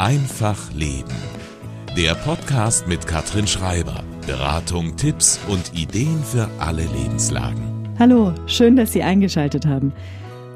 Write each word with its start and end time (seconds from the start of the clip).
Einfach 0.00 0.72
Leben. 0.72 1.12
Der 1.94 2.14
Podcast 2.14 2.88
mit 2.88 3.06
Katrin 3.06 3.46
Schreiber. 3.46 4.02
Beratung, 4.26 4.96
Tipps 4.96 5.38
und 5.46 5.78
Ideen 5.78 6.24
für 6.24 6.48
alle 6.58 6.84
Lebenslagen. 6.84 7.86
Hallo, 7.98 8.32
schön, 8.46 8.76
dass 8.76 8.94
Sie 8.94 9.02
eingeschaltet 9.02 9.66
haben. 9.66 9.92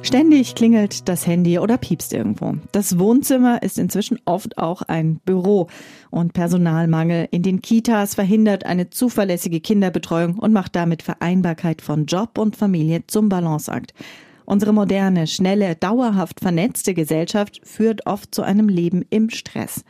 Ständig 0.01 0.55
klingelt 0.55 1.11
das 1.11 1.27
Handy 1.27 1.59
oder 1.59 1.77
piepst 1.77 2.15
irgendwo. 2.15 2.55
Das 2.73 2.99
Wohnzimmer 2.99 3.63
ist 3.63 3.79
inzwischen 3.79 4.19
oft 4.25 4.57
auch 4.57 4.81
ein 4.81 5.17
Büro. 5.27 5.69
Und 6.09 6.33
Personalmangel 6.33 7.29
in 7.31 7.43
den 7.43 7.61
Kitas 7.61 8.15
verhindert 8.15 8.65
eine 8.65 8.89
zuverlässige 8.89 9.61
Kinderbetreuung 9.61 10.39
und 10.39 10.55
macht 10.55 10.75
damit 10.75 11.03
Vereinbarkeit 11.03 11.83
von 11.83 12.07
Job 12.07 12.39
und 12.39 12.57
Familie 12.57 13.07
zum 13.09 13.29
Balanceakt. 13.29 13.93
Unsere 14.47 14.73
moderne, 14.73 15.27
schnelle, 15.27 15.75
dauerhaft 15.77 16.41
vernetzte 16.41 16.95
Gesellschaft 16.95 17.61
führt 17.65 18.07
oft 18.07 18.35
zu 18.35 18.43
einem 18.43 18.69
Leben 18.69 19.05
im 19.11 19.31
Stress. 19.31 19.85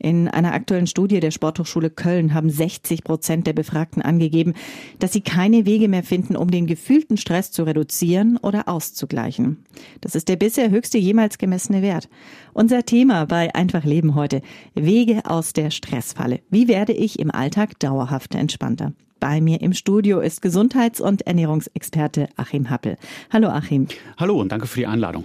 In 0.00 0.28
einer 0.28 0.54
aktuellen 0.54 0.86
Studie 0.86 1.18
der 1.18 1.32
Sporthochschule 1.32 1.90
Köln 1.90 2.32
haben 2.32 2.50
60 2.50 3.02
Prozent 3.02 3.46
der 3.48 3.52
Befragten 3.52 4.00
angegeben, 4.00 4.54
dass 5.00 5.12
sie 5.12 5.22
keine 5.22 5.66
Wege 5.66 5.88
mehr 5.88 6.04
finden, 6.04 6.36
um 6.36 6.50
den 6.50 6.68
gefühlten 6.68 7.16
Stress 7.16 7.50
zu 7.50 7.64
reduzieren 7.64 8.36
oder 8.36 8.68
auszugleichen. 8.68 9.64
Das 10.00 10.14
ist 10.14 10.28
der 10.28 10.36
bisher 10.36 10.70
höchste 10.70 10.98
jemals 10.98 11.36
gemessene 11.36 11.82
Wert. 11.82 12.08
Unser 12.52 12.84
Thema 12.84 13.26
bei 13.26 13.52
Einfach 13.54 13.84
Leben 13.84 14.14
heute. 14.14 14.40
Wege 14.74 15.22
aus 15.24 15.52
der 15.52 15.70
Stressfalle. 15.70 16.40
Wie 16.48 16.68
werde 16.68 16.92
ich 16.92 17.18
im 17.18 17.32
Alltag 17.32 17.80
dauerhaft 17.80 18.36
entspannter? 18.36 18.92
Bei 19.20 19.40
mir 19.40 19.60
im 19.60 19.72
Studio 19.72 20.20
ist 20.20 20.42
Gesundheits- 20.42 21.00
und 21.00 21.26
Ernährungsexperte 21.26 22.28
Achim 22.36 22.70
Happel. 22.70 22.96
Hallo 23.32 23.48
Achim. 23.48 23.88
Hallo 24.16 24.40
und 24.40 24.52
danke 24.52 24.66
für 24.68 24.80
die 24.80 24.86
Einladung. 24.86 25.24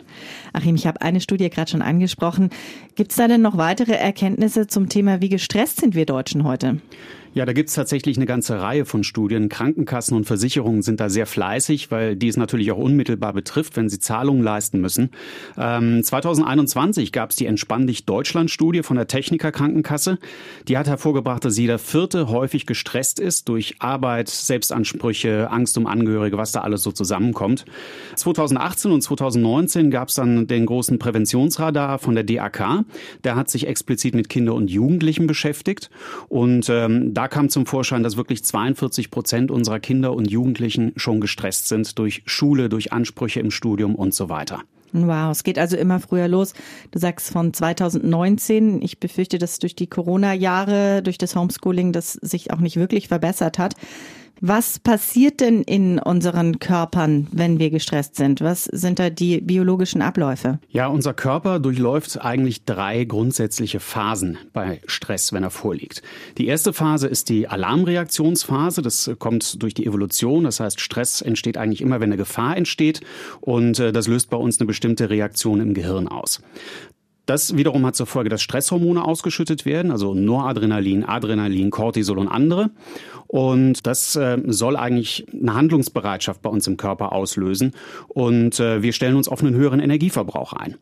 Achim, 0.51 0.75
ich 0.75 0.87
habe 0.87 1.01
eine 1.01 1.21
Studie 1.21 1.49
gerade 1.49 1.69
schon 1.69 1.83
angesprochen. 1.83 2.49
Gibt 2.95 3.11
es 3.11 3.17
da 3.17 3.27
denn 3.27 3.41
noch 3.41 3.57
weitere 3.57 3.93
Erkenntnisse 3.93 4.65
zum 4.65 4.89
Thema, 4.89 5.21
wie 5.21 5.29
gestresst 5.29 5.81
sind 5.81 5.93
wir 5.93 6.07
Deutschen 6.07 6.43
heute? 6.43 6.79
Ja, 7.35 7.47
da 7.47 7.53
gibt's 7.53 7.73
tatsächlich 7.73 8.17
eine 8.17 8.27
ganze 8.27 8.61
Reihe 8.61 8.85
von 8.85 9.03
Studien. 9.03 9.49
Krankenkassen 9.49 10.15
und 10.15 10.25
Versicherungen 10.25 10.83
sind 10.83 10.99
da 10.99 11.09
sehr 11.09 11.25
fleißig, 11.25 11.89
weil 11.89 12.15
die 12.15 12.27
es 12.27 12.37
natürlich 12.37 12.71
auch 12.71 12.77
unmittelbar 12.77 13.33
betrifft, 13.33 13.75
wenn 13.75 13.89
sie 13.89 13.97
Zahlungen 13.97 14.43
leisten 14.43 14.79
müssen. 14.79 15.09
Ähm, 15.57 16.03
2021 16.03 17.11
gab's 17.11 17.35
die 17.35 17.47
Entspann 17.47 17.87
dich 17.87 18.05
Deutschland-Studie 18.05 18.83
von 18.83 18.97
der 18.97 19.07
Techniker 19.07 19.51
Krankenkasse. 19.51 20.19
Die 20.67 20.77
hat 20.77 20.85
hervorgebracht, 20.85 21.43
dass 21.43 21.57
jeder 21.57 21.79
Vierte 21.79 22.27
häufig 22.27 22.67
gestresst 22.67 23.19
ist 23.19 23.49
durch 23.49 23.77
Arbeit, 23.79 24.29
Selbstansprüche, 24.29 25.49
Angst 25.49 25.75
um 25.79 25.87
Angehörige, 25.87 26.37
was 26.37 26.51
da 26.51 26.61
alles 26.61 26.83
so 26.83 26.91
zusammenkommt. 26.91 27.65
2018 28.15 28.91
und 28.91 29.01
2019 29.01 29.89
gab's 29.89 30.13
dann 30.13 30.45
den 30.45 30.67
großen 30.67 30.99
Präventionsradar 30.99 31.97
von 31.97 32.13
der 32.13 32.25
DAK. 32.25 32.85
Der 33.23 33.35
hat 33.35 33.49
sich 33.49 33.65
explizit 33.65 34.13
mit 34.13 34.29
Kinder 34.29 34.53
und 34.53 34.69
Jugendlichen 34.69 35.25
beschäftigt 35.25 35.89
und 36.29 36.69
ähm, 36.69 37.15
da 37.23 37.29
kam 37.29 37.47
zum 37.47 37.65
Vorschein, 37.65 38.03
dass 38.03 38.17
wirklich 38.17 38.43
42 38.43 39.09
Prozent 39.09 39.49
unserer 39.49 39.79
Kinder 39.79 40.13
und 40.13 40.29
Jugendlichen 40.29 40.91
schon 40.97 41.21
gestresst 41.21 41.69
sind 41.69 41.97
durch 41.97 42.21
Schule, 42.25 42.67
durch 42.67 42.91
Ansprüche 42.91 43.39
im 43.39 43.49
Studium 43.49 43.95
und 43.95 44.13
so 44.13 44.27
weiter. 44.27 44.59
Wow, 44.91 45.31
es 45.31 45.45
geht 45.45 45.57
also 45.57 45.77
immer 45.77 46.01
früher 46.01 46.27
los. 46.27 46.53
Du 46.91 46.99
sagst 46.99 47.31
von 47.31 47.53
2019. 47.53 48.81
Ich 48.81 48.99
befürchte, 48.99 49.37
dass 49.37 49.59
durch 49.59 49.73
die 49.73 49.87
Corona-Jahre, 49.87 51.01
durch 51.01 51.17
das 51.17 51.37
Homeschooling, 51.37 51.93
das 51.93 52.11
sich 52.11 52.51
auch 52.51 52.59
nicht 52.59 52.75
wirklich 52.75 53.07
verbessert 53.07 53.57
hat. 53.57 53.75
Was 54.45 54.77
passiert 54.77 55.39
denn 55.39 55.61
in 55.61 55.99
unseren 55.99 56.59
Körpern, 56.59 57.27
wenn 57.31 57.59
wir 57.59 57.69
gestresst 57.69 58.17
sind? 58.17 58.41
Was 58.41 58.65
sind 58.65 58.99
da 58.99 59.09
die 59.09 59.39
biologischen 59.39 60.01
Abläufe? 60.01 60.59
Ja, 60.67 60.87
unser 60.87 61.13
Körper 61.13 61.61
durchläuft 61.61 62.19
eigentlich 62.19 62.65
drei 62.65 63.05
grundsätzliche 63.05 63.79
Phasen 63.79 64.37
bei 64.51 64.81
Stress, 64.85 65.31
wenn 65.31 65.43
er 65.43 65.49
vorliegt. 65.49 66.01
Die 66.37 66.47
erste 66.47 66.73
Phase 66.73 67.07
ist 67.07 67.29
die 67.29 67.47
Alarmreaktionsphase. 67.47 68.81
Das 68.81 69.11
kommt 69.17 69.63
durch 69.63 69.75
die 69.75 69.85
Evolution. 69.85 70.43
Das 70.43 70.59
heißt, 70.59 70.81
Stress 70.81 71.21
entsteht 71.21 71.57
eigentlich 71.57 71.79
immer, 71.79 72.01
wenn 72.01 72.09
eine 72.09 72.17
Gefahr 72.17 72.57
entsteht. 72.57 72.99
Und 73.39 73.79
äh, 73.79 73.93
das 73.93 74.07
löst 74.07 74.29
bei 74.29 74.35
uns 74.35 74.59
eine 74.59 74.67
bestimmte 74.67 75.09
Reaktion 75.09 75.61
im 75.61 75.73
Gehirn 75.73 76.09
aus. 76.09 76.41
Das 77.25 77.55
wiederum 77.55 77.85
hat 77.85 77.95
zur 77.95 78.05
Folge, 78.05 78.29
dass 78.29 78.41
Stresshormone 78.41 79.03
ausgeschüttet 79.03 79.65
werden, 79.65 79.91
also 79.91 80.13
Noradrenalin, 80.13 81.05
Adrenalin, 81.05 81.69
Cortisol 81.69 82.19
und 82.19 82.27
andere. 82.27 82.71
Und 83.33 83.87
das 83.87 84.15
äh, 84.15 84.37
soll 84.45 84.77
eigentlich 84.77 85.25
eine 85.33 85.55
Handlungsbereitschaft 85.55 86.43
bei 86.43 86.51
uns 86.51 86.67
im 86.67 86.77
Körper 86.77 87.13
auslösen. 87.13 87.71
Und 88.07 88.59
äh, 88.59 88.83
wir 88.83 88.93
stellen 88.93 89.15
uns 89.15 89.27
auf 89.27 89.43
einen 89.43 89.55
höheren 89.55 89.79
Energieverbrauch 89.79 90.53
ein. 90.53 90.75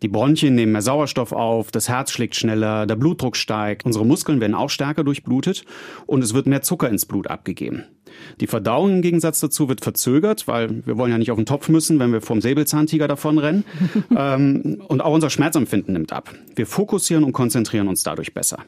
Die 0.00 0.08
Bronchien 0.08 0.54
nehmen 0.54 0.72
mehr 0.72 0.80
Sauerstoff 0.80 1.32
auf, 1.32 1.70
das 1.70 1.90
Herz 1.90 2.10
schlägt 2.10 2.34
schneller, 2.34 2.86
der 2.86 2.96
Blutdruck 2.96 3.36
steigt, 3.36 3.84
unsere 3.84 4.06
Muskeln 4.06 4.40
werden 4.40 4.54
auch 4.54 4.70
stärker 4.70 5.04
durchblutet 5.04 5.66
und 6.06 6.24
es 6.24 6.32
wird 6.32 6.46
mehr 6.46 6.62
Zucker 6.62 6.88
ins 6.88 7.04
Blut 7.04 7.26
abgegeben. 7.26 7.84
Die 8.40 8.46
Verdauung 8.46 8.90
im 8.90 9.02
Gegensatz 9.02 9.40
dazu 9.40 9.68
wird 9.68 9.82
verzögert, 9.82 10.48
weil 10.48 10.86
wir 10.86 10.96
wollen 10.96 11.12
ja 11.12 11.18
nicht 11.18 11.30
auf 11.30 11.36
den 11.36 11.44
Topf 11.44 11.68
müssen, 11.68 11.98
wenn 11.98 12.10
wir 12.10 12.22
vom 12.22 12.40
Säbelzahntiger 12.40 13.06
davonrennen. 13.06 13.64
ähm, 14.16 14.80
und 14.88 15.02
auch 15.02 15.12
unser 15.12 15.28
Schmerzempfinden 15.28 15.92
nimmt 15.92 16.14
ab. 16.14 16.34
Wir 16.56 16.66
fokussieren 16.66 17.22
und 17.22 17.32
konzentrieren 17.32 17.86
uns 17.86 18.02
dadurch 18.02 18.32
besser. 18.32 18.60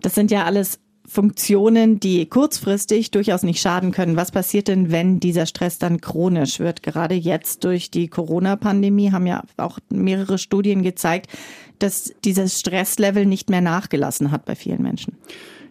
Das 0.00 0.14
sind 0.14 0.30
ja 0.30 0.44
alles 0.44 0.78
Funktionen, 1.06 2.00
die 2.00 2.26
kurzfristig 2.26 3.10
durchaus 3.10 3.42
nicht 3.42 3.60
schaden 3.60 3.92
können. 3.92 4.16
Was 4.16 4.32
passiert 4.32 4.68
denn, 4.68 4.90
wenn 4.90 5.20
dieser 5.20 5.46
Stress 5.46 5.78
dann 5.78 6.00
chronisch 6.00 6.58
wird? 6.58 6.82
Gerade 6.82 7.14
jetzt 7.14 7.64
durch 7.64 7.90
die 7.90 8.08
Corona-Pandemie 8.08 9.12
haben 9.12 9.26
ja 9.26 9.42
auch 9.56 9.78
mehrere 9.88 10.38
Studien 10.38 10.82
gezeigt, 10.82 11.30
dass 11.78 12.12
dieses 12.24 12.58
Stresslevel 12.58 13.26
nicht 13.26 13.50
mehr 13.50 13.60
nachgelassen 13.60 14.30
hat 14.30 14.44
bei 14.44 14.54
vielen 14.54 14.82
Menschen. 14.82 15.16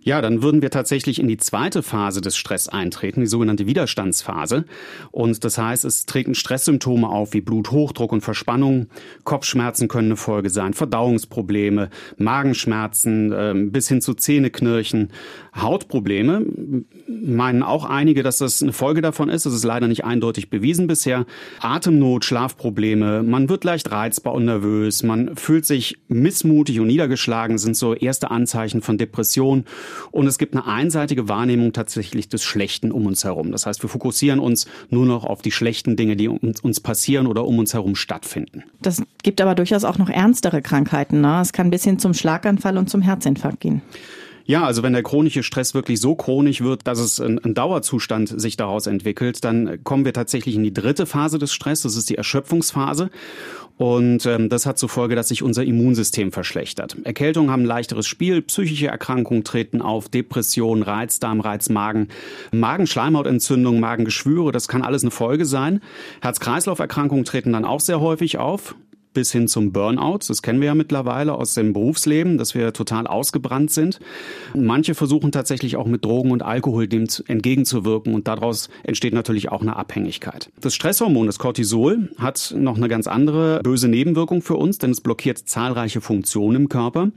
Ja, 0.06 0.22
dann 0.22 0.44
würden 0.44 0.62
wir 0.62 0.70
tatsächlich 0.70 1.20
in 1.20 1.28
die 1.28 1.38
zweite 1.38 1.82
Phase 1.82 2.22
des 2.22 2.38
Stress 2.38 2.70
eintreten, 2.70 3.22
die 3.22 3.26
sogenannte 3.26 3.66
Widerstandsphase. 3.66 4.66
Und 5.10 5.44
das 5.44 5.58
heißt, 5.58 5.84
es 5.84 6.06
treten 6.06 6.36
Stresssymptome 6.36 7.10
auf 7.10 7.34
wie 7.34 7.42
Bluthochdruck 7.42 8.12
und 8.12 8.22
Verspannung. 8.22 8.86
Kopfschmerzen 9.24 9.88
können 9.88 10.10
eine 10.10 10.16
Folge 10.16 10.52
sein, 10.52 10.76
Verdauungsprobleme, 10.76 11.90
Magenschmerzen 12.18 13.32
äh, 13.32 13.54
bis 13.72 13.88
hin 13.88 14.00
zu 14.00 14.14
Zähneknirschen, 14.14 15.10
Hautprobleme. 15.60 16.46
Meinen 17.08 17.64
auch 17.64 17.86
einige, 17.86 18.22
dass 18.22 18.38
das 18.38 18.62
eine 18.62 18.74
Folge 18.74 19.02
davon 19.02 19.30
ist. 19.30 19.48
Das 19.48 19.54
ist 19.54 19.64
leider 19.64 19.88
nicht 19.88 20.06
eindeutig 20.06 20.52
bewiesen 20.52 20.86
bisher. 20.86 21.26
Atemnot, 21.62 22.26
Schlafprobleme, 22.26 23.24
man 23.24 23.50
wird 23.50 23.64
leicht 23.64 23.92
reizbar 23.92 24.36
und 24.36 24.46
nervös, 24.46 25.02
man 25.02 25.36
fühlt 25.36 25.66
sich 25.66 25.98
missmutig 26.10 26.80
und 26.80 26.86
niedergeschlagen, 26.86 27.58
sind 27.58 27.76
so 27.76 27.96
erste 27.96 28.30
Anzeichen 28.30 28.84
von 28.84 29.00
Depression. 29.00 29.66
Und 30.12 30.28
es 30.28 30.38
gibt 30.38 30.56
eine 30.56 30.66
einseitige 30.66 31.28
Wahrnehmung 31.30 31.74
tatsächlich 31.74 32.30
des 32.30 32.44
Schlechten 32.44 32.92
um 32.92 33.06
uns 33.06 33.24
herum. 33.24 33.52
Das 33.52 33.66
heißt, 33.66 33.82
wir 33.84 33.90
fokussieren 33.90 34.40
uns 34.40 34.68
nur 34.90 35.06
noch 35.06 35.24
auf 35.26 35.42
die 35.42 35.52
schlechten 35.52 35.96
Dinge, 35.96 36.16
die 36.16 36.28
uns 36.28 36.80
passieren 36.80 37.28
oder 37.28 37.46
um 37.46 37.60
uns 37.60 37.74
herum 37.74 37.96
stattfinden. 37.96 38.64
Das 38.82 39.02
gibt 39.24 39.42
aber 39.42 39.56
durchaus 39.56 39.84
auch 39.84 39.98
noch 39.98 40.10
ernstere 40.10 40.62
Krankheiten. 40.62 41.22
Ne? 41.22 41.40
Es 41.42 41.54
kann 41.54 41.70
bis 41.70 41.84
hin 41.84 42.00
zum 42.00 42.14
Schlaganfall 42.14 42.78
und 42.78 42.90
zum 42.90 43.02
Herzinfarkt 43.02 43.60
gehen. 43.60 43.82
Ja, 44.48 44.64
also 44.64 44.84
wenn 44.84 44.94
der 44.94 45.02
chronische 45.02 45.42
Stress 45.42 45.74
wirklich 45.74 46.00
so 46.00 46.14
chronisch 46.14 46.62
wird, 46.62 46.86
dass 46.86 47.00
es 47.00 47.20
ein, 47.20 47.40
ein, 47.44 47.56
Dauerzustand 47.56 48.40
sich 48.40 48.56
daraus 48.56 48.86
entwickelt, 48.86 49.44
dann 49.44 49.84
kommen 49.84 50.06
wir 50.06 50.14
tatsächlich 50.14 50.56
in 50.56 50.62
die 50.62 50.74
dritte 50.74 51.08
Phase 51.08 51.40
des 51.40 51.52
Stress, 51.52 51.82
das 51.82 51.96
ist 51.96 52.12
die 52.12 52.16
Erschöpfungsphase. 52.16 53.10
Und 53.78 54.26
ähm, 54.26 54.48
das 54.48 54.66
hat 54.66 54.80
zur 54.80 54.88
Folge, 54.88 55.16
dass 55.16 55.28
sich 55.28 55.44
unser 55.44 55.64
Immunsystem 55.64 56.32
verschlechtert. 56.32 56.96
Erkältungen 57.04 57.52
haben 57.52 57.64
ein 57.64 57.68
leichteres 57.68 58.08
Spiel, 58.08 58.42
psychische 58.42 58.88
Erkrankungen 58.88 59.44
treten 59.44 59.82
auf, 59.82 60.08
Depression, 60.08 60.82
Reizdarm, 60.82 61.42
Reizmagen, 61.42 62.08
Magenschleimhautentzündung, 62.54 63.82
Magengeschwüre, 63.82 64.54
das 64.54 64.70
kann 64.70 64.82
alles 64.82 65.04
eine 65.04 65.12
Folge 65.12 65.46
sein. 65.46 65.82
Herz-Kreislauf-Erkrankungen 66.22 67.26
treten 67.26 67.52
dann 67.52 67.66
auch 67.66 67.82
sehr 67.82 68.00
häufig 68.00 68.38
auf 68.38 68.76
bis 69.16 69.32
hin 69.32 69.48
zum 69.48 69.72
Burnout. 69.72 70.20
Das 70.28 70.44
kennen 70.44 70.60
wir 70.60 70.68
ja 70.68 70.76
mittlerweile 70.76 71.34
aus 71.34 71.56
dem 71.56 71.74
Berufsleben, 71.74 72.38
dass 72.38 72.54
wir 72.54 72.72
total 72.72 73.08
ausgebrannt 73.08 73.72
sind. 73.72 74.00
Manche 74.54 74.94
versuchen 74.94 75.32
tatsächlich 75.32 75.76
auch 75.76 75.88
mit 75.88 76.06
Drogen 76.06 76.30
und 76.30 76.44
Alkohol 76.44 76.88
dem 76.88 77.08
entgegenzuwirken 77.28 78.14
und 78.14 78.28
daraus 78.28 78.70
entsteht 78.84 79.14
natürlich 79.14 79.50
auch 79.50 79.62
eine 79.62 79.76
Abhängigkeit. 79.76 80.52
Das 80.62 80.76
Stresshormon, 80.76 81.26
das 81.26 81.40
Cortisol, 81.40 82.10
hat 82.18 82.54
noch 82.58 82.78
eine 82.78 82.88
ganz 82.88 83.08
andere 83.08 83.62
böse 83.64 83.88
Nebenwirkung 83.88 84.44
für 84.44 84.56
uns, 84.56 84.78
denn 84.78 84.92
es 84.92 85.02
blockiert 85.02 85.40
zahlreiche 85.40 86.02
Funktionen 86.02 86.56
im 86.56 86.70
Körper. 86.70 87.12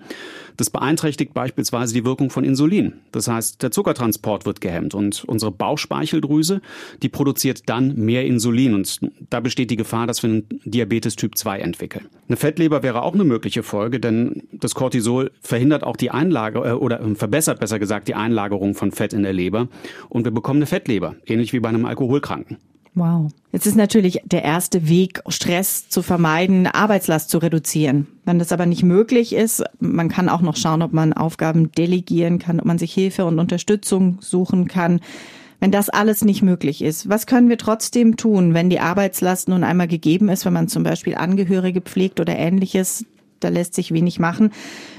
Das 0.56 0.70
beeinträchtigt 0.70 1.34
beispielsweise 1.34 1.94
die 1.94 2.04
Wirkung 2.04 2.30
von 2.30 2.44
Insulin. 2.44 2.94
Das 3.12 3.28
heißt, 3.28 3.62
der 3.62 3.70
Zuckertransport 3.70 4.44
wird 4.44 4.60
gehemmt 4.60 4.94
und 4.94 5.24
unsere 5.24 5.52
Bauchspeicheldrüse, 5.52 6.60
die 7.02 7.08
produziert 7.08 7.68
dann 7.68 7.94
mehr 7.96 8.24
Insulin 8.24 8.74
und 8.74 9.00
da 9.30 9.40
besteht 9.40 9.70
die 9.70 9.76
Gefahr, 9.76 10.06
dass 10.06 10.22
wir 10.22 10.30
einen 10.30 10.46
Diabetes 10.64 11.16
Typ 11.16 11.36
2 11.36 11.60
entwickeln. 11.60 11.87
Eine 12.28 12.36
Fettleber 12.36 12.82
wäre 12.82 13.02
auch 13.02 13.14
eine 13.14 13.24
mögliche 13.24 13.62
Folge, 13.62 14.00
denn 14.00 14.42
das 14.52 14.74
Cortisol 14.74 15.30
verhindert 15.40 15.84
auch 15.84 15.96
die 15.96 16.10
Einlage 16.10 16.60
äh, 16.60 16.72
oder 16.72 17.00
verbessert 17.14 17.60
besser 17.60 17.78
gesagt 17.78 18.08
die 18.08 18.14
Einlagerung 18.14 18.74
von 18.74 18.92
Fett 18.92 19.12
in 19.12 19.22
der 19.22 19.32
Leber 19.32 19.68
und 20.08 20.24
wir 20.24 20.32
bekommen 20.32 20.58
eine 20.58 20.66
Fettleber, 20.66 21.16
ähnlich 21.26 21.52
wie 21.52 21.60
bei 21.60 21.68
einem 21.68 21.84
Alkoholkranken. 21.84 22.58
Wow. 22.94 23.30
Jetzt 23.52 23.66
ist 23.66 23.76
natürlich 23.76 24.20
der 24.24 24.42
erste 24.42 24.88
Weg, 24.88 25.22
Stress 25.28 25.88
zu 25.88 26.02
vermeiden, 26.02 26.66
Arbeitslast 26.66 27.30
zu 27.30 27.38
reduzieren. 27.38 28.08
Wenn 28.24 28.38
das 28.38 28.50
aber 28.50 28.66
nicht 28.66 28.82
möglich 28.82 29.34
ist, 29.34 29.62
man 29.78 30.08
kann 30.08 30.28
auch 30.28 30.40
noch 30.40 30.56
schauen, 30.56 30.82
ob 30.82 30.92
man 30.92 31.12
Aufgaben 31.12 31.70
delegieren 31.72 32.38
kann, 32.38 32.58
ob 32.58 32.66
man 32.66 32.78
sich 32.78 32.92
Hilfe 32.92 33.24
und 33.24 33.38
Unterstützung 33.38 34.18
suchen 34.20 34.66
kann. 34.66 35.00
Wenn 35.60 35.72
das 35.72 35.88
alles 35.88 36.24
nicht 36.24 36.42
möglich 36.42 36.82
ist, 36.82 37.08
was 37.08 37.26
können 37.26 37.48
wir 37.48 37.58
trotzdem 37.58 38.16
tun, 38.16 38.54
wenn 38.54 38.70
die 38.70 38.80
Arbeitslast 38.80 39.48
nun 39.48 39.64
einmal 39.64 39.88
gegeben 39.88 40.28
ist, 40.28 40.44
wenn 40.44 40.52
man 40.52 40.68
zum 40.68 40.84
Beispiel 40.84 41.16
Angehörige 41.16 41.80
pflegt 41.80 42.20
oder 42.20 42.36
ähnliches? 42.36 43.04
Da 43.40 43.48
lässt 43.48 43.74
sich 43.74 43.92
wenig 43.92 44.18
machen. 44.18 44.52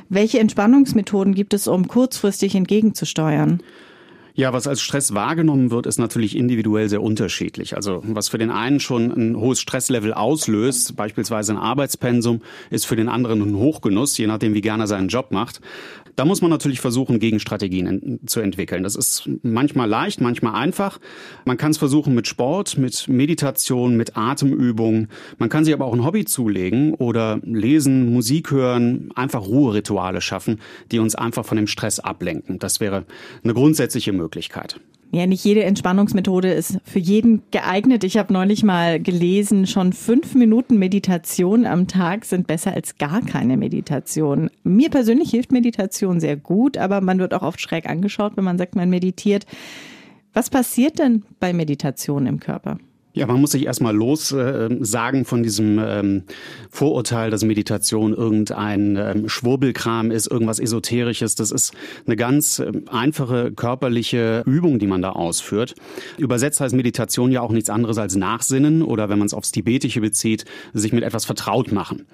Welche 0.09 0.39
Entspannungsmethoden 0.39 1.33
gibt 1.33 1.53
es, 1.53 1.67
um 1.67 1.87
kurzfristig 1.87 2.55
entgegenzusteuern? 2.55 3.61
Ja, 4.39 4.53
was 4.53 4.67
als 4.67 4.79
Stress 4.79 5.13
wahrgenommen 5.13 5.69
wird, 5.69 5.85
ist 5.85 5.97
natürlich 5.97 6.37
individuell 6.37 6.87
sehr 6.87 7.03
unterschiedlich. 7.03 7.75
Also 7.75 8.01
was 8.05 8.29
für 8.29 8.37
den 8.37 8.51
einen 8.51 8.79
schon 8.79 9.11
ein 9.11 9.35
hohes 9.35 9.59
Stresslevel 9.59 10.13
auslöst, 10.13 10.95
beispielsweise 10.95 11.51
ein 11.51 11.57
Arbeitspensum, 11.57 12.41
ist 12.69 12.85
für 12.85 12.95
den 12.95 13.09
anderen 13.09 13.41
ein 13.41 13.55
Hochgenuss, 13.57 14.17
je 14.17 14.27
nachdem, 14.27 14.53
wie 14.53 14.61
gerne 14.61 14.83
er 14.83 14.87
seinen 14.87 15.09
Job 15.09 15.31
macht. 15.31 15.59
Da 16.15 16.25
muss 16.25 16.41
man 16.41 16.49
natürlich 16.49 16.79
versuchen, 16.79 17.19
Gegenstrategien 17.19 18.19
zu 18.25 18.39
entwickeln. 18.39 18.83
Das 18.83 18.95
ist 18.95 19.29
manchmal 19.43 19.87
leicht, 19.89 20.21
manchmal 20.21 20.55
einfach. 20.55 20.99
Man 21.45 21.57
kann 21.57 21.71
es 21.71 21.77
versuchen 21.77 22.15
mit 22.15 22.27
Sport, 22.27 22.77
mit 22.77 23.07
Meditation, 23.07 23.97
mit 23.97 24.17
Atemübungen. 24.17 25.09
Man 25.37 25.49
kann 25.49 25.65
sich 25.65 25.73
aber 25.73 25.85
auch 25.85 25.93
ein 25.93 26.05
Hobby 26.05 26.25
zulegen 26.25 26.93
oder 26.93 27.39
lesen, 27.43 28.11
Musik 28.11 28.51
hören, 28.51 29.11
einfach 29.15 29.41
Ruherituale 29.41 30.21
schaffen, 30.21 30.59
die 30.91 30.99
uns 30.99 31.15
einfach 31.15 31.45
von 31.45 31.57
dem 31.57 31.67
Stress 31.67 31.99
ablenken. 31.99 32.59
Das 32.59 32.79
wäre 32.79 33.05
eine 33.43 33.53
grundsätzliche 33.53 34.13
Möglichkeit. 34.13 34.79
Ja, 35.11 35.25
nicht 35.25 35.43
jede 35.43 35.63
Entspannungsmethode 35.63 36.51
ist 36.51 36.79
für 36.83 36.99
jeden 36.99 37.41
geeignet. 37.49 38.03
Ich 38.03 38.15
habe 38.15 38.31
neulich 38.31 38.63
mal 38.63 38.99
gelesen, 38.99 39.65
schon 39.65 39.91
fünf 39.91 40.35
Minuten 40.35 40.77
Meditation 40.77 41.65
am 41.65 41.87
Tag 41.87 42.25
sind 42.25 42.45
besser 42.45 42.73
als 42.73 42.99
gar 42.99 43.21
keine 43.21 43.57
Meditation. 43.57 44.51
Mir 44.63 44.91
persönlich 44.91 45.31
hilft 45.31 45.51
Meditation 45.51 46.19
sehr 46.19 46.35
gut, 46.35 46.77
aber 46.77 47.01
man 47.01 47.17
wird 47.17 47.33
auch 47.33 47.41
oft 47.41 47.59
schräg 47.59 47.89
angeschaut, 47.89 48.33
wenn 48.35 48.43
man 48.43 48.59
sagt, 48.59 48.75
man 48.75 48.91
meditiert. 48.91 49.47
Was 50.33 50.51
passiert 50.51 50.99
denn 50.99 51.23
bei 51.39 51.53
Meditation 51.53 52.27
im 52.27 52.39
Körper? 52.39 52.77
Ja, 53.13 53.25
man 53.25 53.41
muss 53.41 53.51
sich 53.51 53.65
erstmal 53.65 53.95
los 53.95 54.31
äh, 54.31 54.69
sagen 54.81 55.25
von 55.25 55.41
diesem 55.41 55.79
ähm, 55.79 56.23
Vorurteil, 56.69 57.31
dass 57.31 57.43
Meditation 57.43 58.13
irgendein 58.13 58.97
ähm, 58.97 59.27
Schwurbelkram 59.27 60.11
ist, 60.11 60.27
irgendwas 60.27 60.59
Esoterisches. 60.59 61.33
Das 61.33 61.49
ist 61.51 61.73
eine 62.05 62.15
ganz 62.15 62.59
äh, 62.59 62.71
einfache 62.91 63.51
körperliche 63.51 64.43
Übung, 64.45 64.77
die 64.77 64.85
man 64.85 65.01
da 65.01 65.11
ausführt. 65.11 65.73
Übersetzt 66.17 66.61
heißt 66.61 66.75
Meditation 66.75 67.31
ja 67.31 67.41
auch 67.41 67.51
nichts 67.51 67.71
anderes 67.71 67.97
als 67.97 68.15
Nachsinnen 68.15 68.83
oder 68.83 69.09
wenn 69.09 69.17
man 69.17 69.25
es 69.25 69.33
aufs 69.33 69.51
Tibetische 69.51 70.01
bezieht, 70.01 70.45
sich 70.73 70.93
mit 70.93 71.03
etwas 71.03 71.25
vertraut 71.25 71.71
machen. 71.71 72.05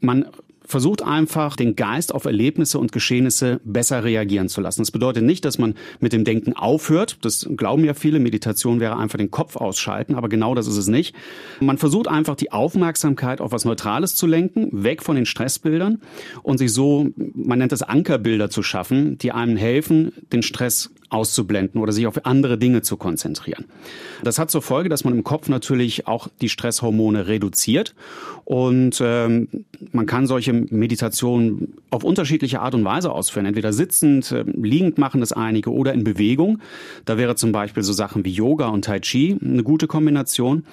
Man 0.00 0.26
versucht 0.64 1.02
einfach, 1.02 1.56
den 1.56 1.76
Geist 1.76 2.14
auf 2.14 2.24
Erlebnisse 2.24 2.78
und 2.78 2.92
Geschehnisse 2.92 3.60
besser 3.64 4.04
reagieren 4.04 4.48
zu 4.48 4.60
lassen. 4.60 4.80
Das 4.80 4.90
bedeutet 4.90 5.24
nicht, 5.24 5.44
dass 5.44 5.58
man 5.58 5.74
mit 6.00 6.12
dem 6.12 6.24
Denken 6.24 6.54
aufhört. 6.54 7.18
Das 7.22 7.48
glauben 7.56 7.84
ja 7.84 7.94
viele. 7.94 8.18
Meditation 8.18 8.80
wäre 8.80 8.96
einfach 8.96 9.18
den 9.18 9.30
Kopf 9.30 9.56
ausschalten, 9.56 10.14
aber 10.14 10.28
genau 10.28 10.54
das 10.54 10.66
ist 10.66 10.76
es 10.76 10.88
nicht. 10.88 11.14
Man 11.60 11.78
versucht 11.78 12.08
einfach, 12.08 12.36
die 12.36 12.52
Aufmerksamkeit 12.52 13.40
auf 13.40 13.52
was 13.52 13.64
Neutrales 13.64 14.14
zu 14.14 14.26
lenken, 14.26 14.68
weg 14.72 15.02
von 15.02 15.16
den 15.16 15.26
Stressbildern 15.26 16.00
und 16.42 16.58
sich 16.58 16.72
so, 16.72 17.08
man 17.16 17.58
nennt 17.58 17.72
das 17.72 17.82
Ankerbilder 17.82 18.48
zu 18.48 18.62
schaffen, 18.62 19.18
die 19.18 19.32
einem 19.32 19.56
helfen, 19.56 20.12
den 20.32 20.42
Stress 20.42 20.90
auszublenden 21.10 21.80
oder 21.80 21.92
sich 21.92 22.06
auf 22.06 22.24
andere 22.26 22.58
Dinge 22.58 22.82
zu 22.82 22.96
konzentrieren. 22.96 23.64
Das 24.22 24.38
hat 24.38 24.50
zur 24.50 24.62
Folge, 24.62 24.88
dass 24.88 25.04
man 25.04 25.14
im 25.14 25.24
Kopf 25.24 25.48
natürlich 25.48 26.06
auch 26.06 26.28
die 26.40 26.48
Stresshormone 26.48 27.26
reduziert 27.26 27.94
und 28.44 29.00
ähm, 29.04 29.48
man 29.92 30.06
kann 30.06 30.26
solche 30.26 30.52
Meditationen 30.52 31.74
auf 31.90 32.04
unterschiedliche 32.04 32.60
Art 32.60 32.74
und 32.74 32.84
Weise 32.84 33.12
ausführen. 33.12 33.46
Entweder 33.46 33.72
sitzend, 33.72 34.32
äh, 34.32 34.44
liegend 34.46 34.98
machen 34.98 35.20
das 35.20 35.32
einige 35.32 35.72
oder 35.72 35.92
in 35.92 36.04
Bewegung. 36.04 36.60
Da 37.04 37.16
wäre 37.18 37.36
zum 37.36 37.52
Beispiel 37.52 37.82
so 37.82 37.92
Sachen 37.92 38.24
wie 38.24 38.32
Yoga 38.32 38.68
und 38.68 38.84
Tai 38.84 39.00
Chi 39.00 39.36
eine 39.42 39.62
gute 39.62 39.86
Kombination. 39.86 40.64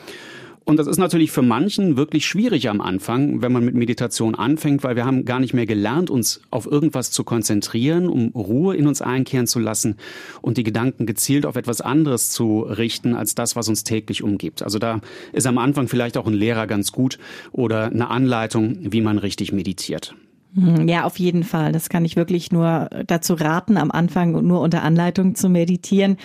Und 0.63 0.77
das 0.77 0.87
ist 0.87 0.97
natürlich 0.97 1.31
für 1.31 1.41
manchen 1.41 1.97
wirklich 1.97 2.25
schwierig 2.25 2.69
am 2.69 2.81
Anfang, 2.81 3.41
wenn 3.41 3.51
man 3.51 3.65
mit 3.65 3.73
Meditation 3.73 4.35
anfängt, 4.35 4.83
weil 4.83 4.95
wir 4.95 5.05
haben 5.05 5.25
gar 5.25 5.39
nicht 5.39 5.53
mehr 5.53 5.65
gelernt, 5.65 6.09
uns 6.09 6.41
auf 6.51 6.65
irgendwas 6.65 7.09
zu 7.09 7.23
konzentrieren, 7.23 8.07
um 8.07 8.29
Ruhe 8.29 8.75
in 8.75 8.85
uns 8.87 9.01
einkehren 9.01 9.47
zu 9.47 9.59
lassen 9.59 9.95
und 10.41 10.57
die 10.57 10.63
Gedanken 10.63 11.05
gezielt 11.07 11.45
auf 11.47 11.55
etwas 11.55 11.81
anderes 11.81 12.29
zu 12.29 12.61
richten, 12.61 13.15
als 13.15 13.33
das, 13.33 13.55
was 13.55 13.69
uns 13.69 13.83
täglich 13.83 14.23
umgibt. 14.23 14.61
Also 14.61 14.77
da 14.77 15.01
ist 15.33 15.47
am 15.47 15.57
Anfang 15.57 15.87
vielleicht 15.87 16.15
auch 16.15 16.27
ein 16.27 16.33
Lehrer 16.33 16.67
ganz 16.67 16.91
gut 16.91 17.17
oder 17.51 17.87
eine 17.87 18.09
Anleitung, 18.09 18.77
wie 18.81 19.01
man 19.01 19.17
richtig 19.17 19.51
meditiert. 19.51 20.15
Hm, 20.53 20.87
ja, 20.87 21.05
auf 21.05 21.17
jeden 21.17 21.43
Fall. 21.43 21.71
Das 21.71 21.89
kann 21.89 22.05
ich 22.05 22.15
wirklich 22.15 22.51
nur 22.51 22.89
dazu 23.07 23.33
raten, 23.33 23.77
am 23.77 23.89
Anfang 23.89 24.45
nur 24.45 24.61
unter 24.61 24.83
Anleitung 24.83 25.35
zu 25.35 25.49
meditieren. 25.49 26.17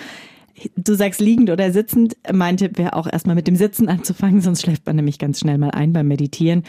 Du 0.77 0.95
sagst 0.95 1.21
liegend 1.21 1.51
oder 1.51 1.73
sitzend. 1.73 2.17
Mein 2.33 2.57
Tipp 2.57 2.79
wäre 2.79 2.95
auch 2.95 3.07
erstmal 3.11 3.37
mit 3.37 3.47
dem 3.47 3.57
Sitzen 3.57 3.89
anzufangen, 3.89 4.41
sonst 4.41 4.63
schläft 4.63 4.87
man 4.87 4.97
nämlich 4.97 5.19
ganz 5.19 5.41
schnell 5.41 5.59
mal 5.59 5.71
ein 5.71 5.93
beim 5.93 6.09
Meditieren. 6.09 6.63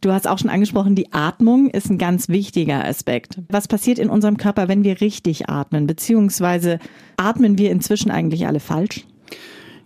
Du 0.00 0.12
hast 0.12 0.28
auch 0.28 0.38
schon 0.38 0.50
angesprochen, 0.50 0.94
die 0.94 1.12
Atmung 1.14 1.70
ist 1.70 1.88
ein 1.88 1.96
ganz 1.96 2.28
wichtiger 2.28 2.84
Aspekt. 2.84 3.38
Was 3.48 3.68
passiert 3.68 3.98
in 3.98 4.10
unserem 4.10 4.36
Körper, 4.36 4.68
wenn 4.68 4.84
wir 4.84 5.00
richtig 5.00 5.48
atmen? 5.48 5.86
Beziehungsweise 5.86 6.78
atmen 7.16 7.56
wir 7.56 7.70
inzwischen 7.70 8.10
eigentlich 8.10 8.46
alle 8.46 8.60
falsch? 8.60 9.06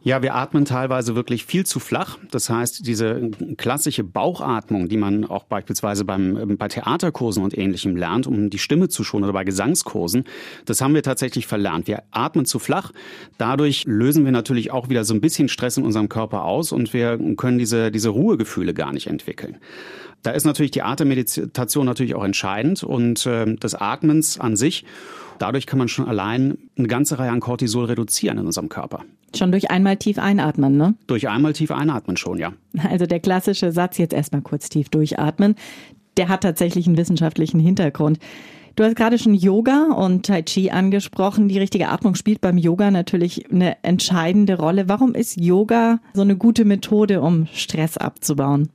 Ja, 0.03 0.23
wir 0.23 0.37
atmen 0.37 0.65
teilweise 0.65 1.17
wirklich 1.17 1.45
viel 1.45 1.67
zu 1.67 1.81
flach. 1.81 2.19
Das 2.31 2.49
heißt, 2.49 2.87
diese 2.87 3.31
klassische 3.56 4.05
Bauchatmung, 4.05 4.89
die 4.89 4.97
man 4.97 5.25
auch 5.25 5.45
beispielsweise 5.45 6.05
beim, 6.05 6.37
ähm, 6.37 6.56
bei 6.56 6.69
Theaterkursen 6.69 7.43
und 7.43 7.56
ähnlichem 7.56 7.97
lernt, 7.97 8.27
um 8.27 8.49
die 8.49 8.59
Stimme 8.59 8.89
zu 8.89 9.03
schonen 9.03 9.25
oder 9.25 9.33
bei 9.33 9.45
Gesangskursen, 9.45 10.25
das 10.67 10.81
haben 10.81 10.95
wir 10.95 11.03
tatsächlich 11.03 11.47
verlernt. 11.47 11.89
Wir 11.89 12.05
atmen 12.12 12.47
zu 12.47 12.59
flach. 12.61 12.93
Dadurch 13.39 13.85
lösen 13.87 14.25
wir 14.25 14.33
natürlich 14.33 14.71
auch 14.71 14.89
wieder 14.89 15.05
so 15.05 15.15
ein 15.15 15.21
bisschen 15.21 15.49
Stress 15.49 15.77
in 15.77 15.85
unserem 15.85 16.09
Körper 16.09 16.45
aus 16.45 16.71
und 16.71 16.93
wir 16.93 17.19
können 17.37 17.59
diese, 17.59 17.91
diese 17.91 18.11
Ruhegefühle 18.11 18.75
gar 18.75 18.93
nicht 18.93 19.09
entwickeln. 19.09 19.59
Da 20.23 20.31
ist 20.31 20.45
natürlich 20.45 20.73
die 20.73 20.83
Atemmeditation 20.83 21.87
natürlich 21.87 22.15
auch 22.15 22.25
entscheidend 22.25 22.83
und 22.83 23.27
äh, 23.27 23.55
des 23.56 23.75
Atmens 23.75 24.39
an 24.39 24.56
sich. 24.56 24.85
Dadurch 25.38 25.67
kann 25.67 25.79
man 25.79 25.88
schon 25.88 26.08
allein 26.08 26.58
eine 26.76 26.88
ganze 26.88 27.19
Reihe 27.19 27.31
an 27.31 27.40
Cortisol 27.40 27.87
reduzieren 27.87 28.38
in 28.38 28.46
unserem 28.46 28.69
Körper. 28.69 29.05
Schon 29.37 29.50
durch 29.52 29.70
einmal 29.70 29.96
tief 29.96 30.19
einatmen, 30.19 30.76
ne? 30.76 30.94
Durch 31.06 31.29
einmal 31.29 31.52
tief 31.52 31.70
einatmen 31.70 32.17
schon, 32.17 32.38
ja. 32.38 32.52
Also 32.90 33.06
der 33.06 33.20
klassische 33.20 33.73
Satz, 33.73 33.99
jetzt 33.99 34.14
erstmal 34.14 34.43
kurz 34.43 34.69
tief 34.69 34.88
durchatmen, 34.88 35.55
der 36.17 36.29
hat 36.29 36.43
tatsächlich 36.43 36.87
einen 36.87 36.96
wissenschaftlichen 36.96 37.61
Hintergrund. 37.61 38.18
Du 38.78 38.85
hast 38.85 38.95
gerade 38.95 39.18
schon 39.18 39.35
Yoga 39.35 39.92
und 39.97 40.25
Tai 40.25 40.42
Chi 40.42 40.71
angesprochen. 40.71 41.49
Die 41.49 41.59
richtige 41.59 41.88
Atmung 41.88 42.14
spielt 42.14 42.40
beim 42.40 42.57
Yoga 42.57 42.92
natürlich 42.92 43.50
eine 43.50 43.83
entscheidende 43.83 44.57
Rolle. 44.57 44.88
Warum 44.88 45.14
ist 45.14 45.37
Yoga 45.37 45.99
so 46.14 46.23
eine 46.23 46.37
gute 46.37 46.64
Methode, 46.64 47.21
um 47.21 47.47
Stress 47.52 47.97
abzubauen? 47.97 48.68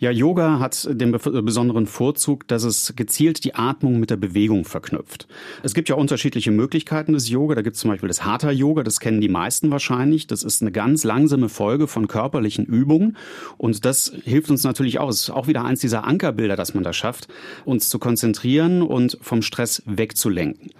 Ja, 0.00 0.10
Yoga 0.10 0.60
hat 0.60 0.88
den 0.90 1.12
besonderen 1.12 1.86
Vorzug, 1.86 2.48
dass 2.48 2.64
es 2.64 2.94
gezielt 2.96 3.44
die 3.44 3.54
Atmung 3.54 4.00
mit 4.00 4.08
der 4.08 4.16
Bewegung 4.16 4.64
verknüpft. 4.64 5.28
Es 5.62 5.74
gibt 5.74 5.90
ja 5.90 5.94
unterschiedliche 5.94 6.50
Möglichkeiten 6.50 7.12
des 7.12 7.28
Yoga. 7.28 7.54
Da 7.54 7.60
gibt 7.60 7.76
es 7.76 7.82
zum 7.82 7.90
Beispiel 7.90 8.08
das 8.08 8.24
Hatha 8.24 8.50
Yoga, 8.50 8.82
das 8.82 8.98
kennen 8.98 9.20
die 9.20 9.28
meisten 9.28 9.70
wahrscheinlich. 9.70 10.26
Das 10.26 10.42
ist 10.42 10.62
eine 10.62 10.72
ganz 10.72 11.04
langsame 11.04 11.50
Folge 11.50 11.86
von 11.86 12.08
körperlichen 12.08 12.64
Übungen 12.64 13.18
und 13.58 13.84
das 13.84 14.10
hilft 14.24 14.50
uns 14.50 14.64
natürlich 14.64 14.98
auch. 14.98 15.10
Es 15.10 15.20
ist 15.20 15.30
auch 15.30 15.48
wieder 15.48 15.66
eins 15.66 15.80
dieser 15.80 16.04
Ankerbilder, 16.04 16.56
dass 16.56 16.72
man 16.72 16.82
da 16.82 16.94
schafft, 16.94 17.28
uns 17.66 17.90
zu 17.90 17.98
konzentrieren 17.98 18.80
und 18.80 19.18
vom 19.20 19.42
Stress 19.42 19.82
wegzulenken. 19.84 20.70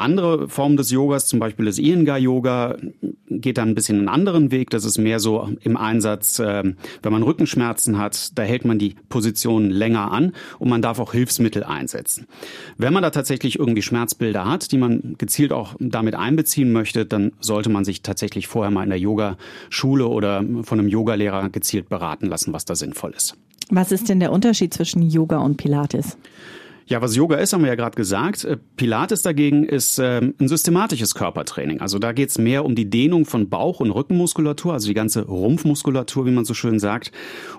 Andere 0.00 0.48
Formen 0.48 0.76
des 0.76 0.90
Yogas, 0.90 1.26
zum 1.26 1.38
Beispiel 1.38 1.66
das 1.66 1.78
Iyengar-Yoga, 1.78 2.76
geht 3.30 3.58
dann 3.58 3.68
ein 3.70 3.74
bisschen 3.74 3.98
einen 3.98 4.08
anderen 4.08 4.50
Weg. 4.50 4.70
Das 4.70 4.84
ist 4.84 4.98
mehr 4.98 5.20
so 5.20 5.48
im 5.62 5.76
Einsatz, 5.76 6.38
äh, 6.38 6.74
wenn 7.02 7.12
man 7.12 7.22
Rückenschmerzen 7.22 7.98
hat, 7.98 8.36
da 8.36 8.42
hält 8.42 8.64
man 8.64 8.78
die 8.78 8.96
Position 9.08 9.70
länger 9.70 10.10
an 10.10 10.32
und 10.58 10.68
man 10.68 10.82
darf 10.82 10.98
auch 10.98 11.12
Hilfsmittel 11.12 11.64
einsetzen. 11.64 12.26
Wenn 12.76 12.92
man 12.92 13.02
da 13.02 13.10
tatsächlich 13.10 13.58
irgendwie 13.58 13.82
Schmerzbilder 13.82 14.46
hat, 14.46 14.72
die 14.72 14.78
man 14.78 15.14
gezielt 15.18 15.52
auch 15.52 15.74
damit 15.78 16.14
einbeziehen 16.14 16.72
möchte, 16.72 17.06
dann 17.06 17.32
sollte 17.40 17.70
man 17.70 17.84
sich 17.84 18.02
tatsächlich 18.02 18.46
vorher 18.46 18.70
mal 18.70 18.84
in 18.84 18.90
der 18.90 18.98
Yogaschule 18.98 20.06
oder 20.06 20.44
von 20.62 20.78
einem 20.78 20.88
Yogalehrer 20.88 21.50
gezielt 21.50 21.88
beraten 21.88 22.26
lassen, 22.26 22.52
was 22.52 22.64
da 22.64 22.74
sinnvoll 22.74 23.12
ist. 23.16 23.36
Was 23.70 23.92
ist 23.92 24.08
denn 24.08 24.18
der 24.18 24.32
Unterschied 24.32 24.74
zwischen 24.74 25.02
Yoga 25.08 25.38
und 25.38 25.56
Pilates? 25.56 26.16
Ja, 26.90 27.00
was 27.00 27.14
Yoga 27.14 27.36
ist, 27.36 27.52
haben 27.52 27.62
wir 27.62 27.68
ja 27.68 27.76
gerade 27.76 27.94
gesagt. 27.94 28.44
Äh, 28.44 28.56
Pilates 28.74 29.22
dagegen 29.22 29.62
ist 29.62 30.00
ähm, 30.00 30.34
ein 30.40 30.48
systematisches 30.48 31.14
Körpertraining. 31.14 31.80
Also 31.80 32.00
da 32.00 32.10
geht 32.10 32.30
es 32.30 32.38
mehr 32.38 32.64
um 32.64 32.74
die 32.74 32.90
Dehnung 32.90 33.26
von 33.26 33.48
Bauch- 33.48 33.78
und 33.78 33.92
Rückenmuskulatur, 33.92 34.72
also 34.72 34.88
die 34.88 34.94
ganze 34.94 35.24
Rumpfmuskulatur, 35.24 36.26
wie 36.26 36.32
man 36.32 36.44
so 36.44 36.52
schön 36.52 36.80
sagt. 36.80 37.12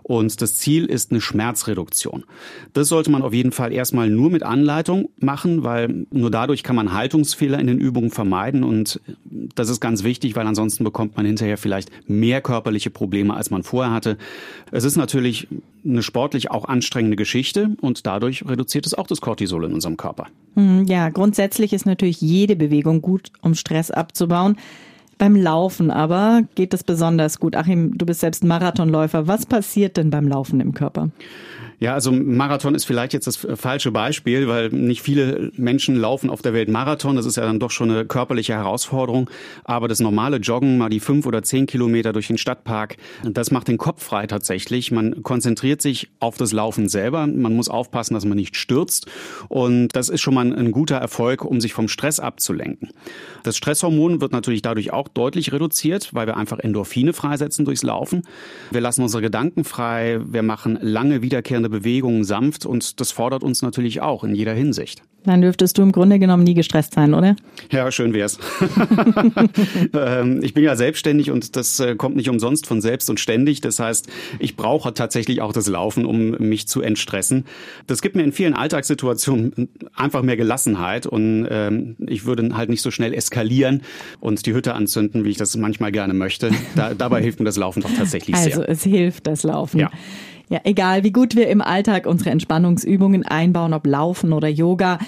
Und 0.04 0.42
das 0.42 0.56
Ziel 0.56 0.86
ist 0.86 1.12
eine 1.12 1.22
Schmerzreduktion. 1.22 2.26
Das 2.74 2.90
sollte 2.90 3.10
man 3.10 3.22
auf 3.22 3.34
jeden 3.34 3.54
Fall 3.54 3.72
erstmal 3.72 4.10
nur 4.10 4.30
mit 4.30 4.44
Anleitung 4.44 5.08
machen, 5.18 5.64
weil 5.64 6.08
nur 6.12 6.30
dadurch 6.30 6.62
kann 6.62 6.76
man 6.76 6.92
Haltungsfehler 6.92 7.58
in 7.58 7.68
den 7.68 7.80
Übungen 7.80 8.12
vermeiden. 8.12 8.66
Und 8.66 9.00
das 9.56 9.70
ist 9.70 9.80
ganz 9.80 10.04
wichtig, 10.04 10.36
weil 10.36 10.46
ansonsten 10.46 10.84
bekommt 10.84 11.16
man 11.16 11.26
hinterher 11.26 11.58
vielleicht 11.58 11.90
mehr 12.06 12.42
körperliche 12.42 12.90
Probleme, 12.90 13.34
als 13.34 13.50
man 13.50 13.64
vorher 13.64 13.94
hatte. 13.94 14.18
Es 14.72 14.84
ist 14.84 14.98
natürlich 14.98 15.48
eine 15.86 16.04
sportlich 16.04 16.52
auch 16.52 16.66
anstrengende 16.66 17.16
Geschichte 17.16 17.78
und 17.80 18.06
dadurch 18.06 18.46
reduziert 18.46 18.86
es 18.86 18.94
auch 18.94 19.08
das 19.08 19.21
Cortisol 19.22 19.66
in 19.66 19.74
unserem 19.74 19.98
Körper. 19.98 20.28
Hm, 20.56 20.86
ja, 20.86 21.10
grundsätzlich 21.10 21.74
ist 21.74 21.86
natürlich 21.86 22.20
jede 22.22 22.56
Bewegung 22.56 23.02
gut, 23.02 23.32
um 23.42 23.56
Stress 23.56 23.92
abzubauen. 23.92 24.58
Beim 25.18 25.36
Laufen 25.36 25.92
aber 25.92 26.42
geht 26.56 26.74
es 26.74 26.84
besonders 26.84 27.40
gut. 27.40 27.56
Achim, 27.56 27.98
du 27.98 28.06
bist 28.08 28.22
selbst 28.22 28.44
Marathonläufer. 28.44 29.28
Was 29.28 29.46
passiert 29.46 29.98
denn 29.98 30.10
beim 30.10 30.28
Laufen 30.28 30.60
im 30.60 30.74
Körper? 30.74 31.12
Ja, 31.82 31.96
also 31.96 32.12
Marathon 32.12 32.76
ist 32.76 32.86
vielleicht 32.86 33.12
jetzt 33.14 33.26
das 33.26 33.38
falsche 33.38 33.92
Beispiel, 33.92 34.48
weil 34.48 34.70
nicht 34.70 35.02
viele 35.02 35.52
Menschen 35.56 35.96
laufen 35.96 36.30
auf 36.30 36.44
der 36.44 36.54
Welt 36.54 36.70
Marathon. 36.70 37.16
Das 37.16 37.26
ist 37.26 37.38
ja 37.38 37.44
dann 37.44 37.60
doch 37.60 37.72
schon 37.72 37.90
eine 37.90 38.06
körperliche 38.06 38.54
Herausforderung. 38.54 39.32
Aber 39.64 39.88
das 39.88 40.00
normale 40.00 40.38
Joggen, 40.38 40.78
mal 40.78 40.90
die 40.90 41.00
fünf 41.00 41.26
oder 41.26 41.42
zehn 41.42 41.66
Kilometer 41.66 42.14
durch 42.14 42.28
den 42.28 42.38
Stadtpark, 42.38 42.98
das 43.24 43.50
macht 43.50 43.68
den 43.68 43.80
Kopf 43.80 44.04
frei 44.04 44.28
tatsächlich. 44.28 44.92
Man 44.92 45.24
konzentriert 45.24 45.82
sich 45.82 46.12
auf 46.20 46.38
das 46.38 46.52
Laufen 46.52 46.88
selber. 46.88 47.26
Man 47.26 47.56
muss 47.56 47.68
aufpassen, 47.68 48.14
dass 48.14 48.26
man 48.26 48.38
nicht 48.38 48.58
stürzt. 48.58 49.08
Und 49.48 49.88
das 49.96 50.10
ist 50.10 50.22
schon 50.22 50.36
mal 50.36 50.54
ein 50.54 50.72
guter 50.72 50.98
Erfolg, 50.98 51.44
um 51.44 51.60
sich 51.62 51.74
vom 51.74 51.88
Stress 51.88 52.20
abzulenken. 52.20 52.90
Das 53.42 53.58
Stresshormon 53.58 54.22
wird 54.22 54.34
natürlich 54.34 54.62
dadurch 54.62 54.94
auch 54.94 55.08
deutlich 55.08 55.52
reduziert, 55.52 56.14
weil 56.14 56.28
wir 56.28 56.38
einfach 56.38 56.60
Endorphine 56.60 57.14
freisetzen 57.14 57.66
durchs 57.66 57.82
Laufen. 57.82 58.22
Wir 58.70 58.82
lassen 58.82 59.02
unsere 59.02 59.24
Gedanken 59.24 59.64
frei. 59.64 60.20
Wir 60.24 60.44
machen 60.44 60.78
lange 60.80 61.24
wiederkehrende 61.24 61.71
Bewegungen 61.72 62.24
sanft 62.24 62.66
und 62.66 63.00
das 63.00 63.12
fordert 63.12 63.44
uns 63.44 63.62
natürlich 63.62 64.02
auch 64.02 64.24
in 64.24 64.36
jeder 64.36 64.54
Hinsicht. 64.54 65.02
Dann 65.24 65.42
dürftest 65.42 65.78
du 65.78 65.84
im 65.84 65.92
Grunde 65.92 66.18
genommen 66.18 66.44
nie 66.44 66.56
gestresst 66.56 66.96
sein, 66.96 67.14
oder? 67.14 67.36
Ja, 67.72 67.92
schön 67.92 68.14
wär's. 68.14 68.38
Ähm, 69.94 70.42
ich 70.42 70.54
bin 70.54 70.64
ja 70.64 70.76
selbstständig 70.76 71.32
und 71.32 71.56
das 71.56 71.80
äh, 71.80 71.96
kommt 71.96 72.16
nicht 72.16 72.30
umsonst 72.30 72.66
von 72.66 72.82
selbst 72.82 73.10
und 73.10 73.20
ständig. 73.20 73.62
Das 73.62 73.80
heißt, 73.80 74.08
ich 74.40 74.56
brauche 74.56 74.94
tatsächlich 74.94 75.42
auch 75.42 75.54
das 75.54 75.68
Laufen, 75.68 76.06
um 76.06 76.32
mich 76.32 76.68
zu 76.68 76.82
entstressen. 76.82 77.46
Das 77.88 78.02
gibt 78.02 78.16
mir 78.16 78.24
in 78.24 78.32
vielen 78.32 78.54
Alltagssituationen 78.54 79.70
einfach 79.96 80.22
mehr 80.24 80.38
Gelassenheit 80.38 81.06
und 81.06 81.48
ähm, 81.50 81.96
ich 82.08 82.26
würde 82.26 82.56
halt 82.56 82.70
nicht 82.70 82.82
so 82.82 82.92
schnell 82.92 83.14
eskalieren 83.14 83.82
und 84.20 84.46
die 84.46 84.54
Hütte 84.54 84.74
anzünden, 84.74 85.26
wie 85.26 85.30
ich 85.30 85.38
das 85.38 85.56
manchmal 85.58 85.92
gerne 85.92 86.14
möchte. 86.14 86.52
Da, 86.76 86.94
dabei 86.94 87.22
hilft 87.22 87.40
mir 87.40 87.46
das 87.46 87.58
Laufen 87.58 87.82
doch 87.82 87.94
tatsächlich 87.96 88.36
also, 88.36 88.50
sehr. 88.50 88.60
Also 88.60 88.72
es 88.72 88.84
hilft 88.84 89.28
das 89.28 89.44
Laufen. 89.44 89.80
Ja. 89.80 89.92
Ja, 90.52 90.60
egal 90.66 91.06
wie 91.06 91.14
gut 91.14 91.38
wir 91.38 91.48
im 91.48 91.62
Alltag 91.62 92.06
unsere 92.06 92.30
Entspannungsübungen 92.32 93.26
einbauen, 93.26 93.74
ob 93.74 93.88
Laufen 93.88 94.34
oder 94.34 94.50
Yoga. 94.50 95.00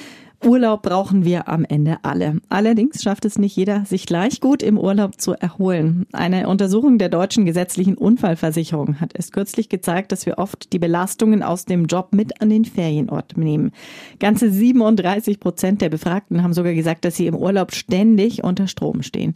Urlaub 0.42 0.84
brauchen 0.84 1.26
wir 1.26 1.50
am 1.50 1.66
Ende 1.66 1.98
alle. 2.04 2.40
Allerdings 2.48 3.04
schafft 3.04 3.26
es 3.26 3.38
nicht 3.38 3.54
jeder, 3.58 3.84
sich 3.84 4.06
gleich 4.06 4.40
gut 4.40 4.64
im 4.64 4.78
Urlaub 4.78 5.20
zu 5.20 5.34
erholen. 5.34 6.06
Eine 6.14 6.48
Untersuchung 6.48 6.98
der 6.98 7.10
deutschen 7.10 7.44
gesetzlichen 7.44 7.96
Unfallversicherung 7.96 9.02
hat 9.02 9.12
es 9.16 9.34
kürzlich 9.34 9.68
gezeigt, 9.68 10.14
dass 10.14 10.26
wir 10.26 10.38
oft 10.38 10.72
die 10.72 10.80
Belastungen 10.80 11.44
aus 11.44 11.66
dem 11.66 11.88
Job 11.88 12.14
mit 12.14 12.42
an 12.42 12.50
den 12.50 12.64
Ferienort 12.64 13.36
nehmen. 13.36 13.72
Ganze 14.20 14.50
37 14.50 15.42
Prozent 15.42 15.82
der 15.82 15.90
Befragten 15.90 16.42
haben 16.42 16.54
sogar 16.54 16.74
gesagt, 16.74 17.04
dass 17.04 17.18
sie 17.18 17.28
im 17.28 17.36
Urlaub 17.36 17.74
ständig 17.74 18.46
unter 18.46 18.68
Strom 18.68 19.04
stehen. 19.04 19.34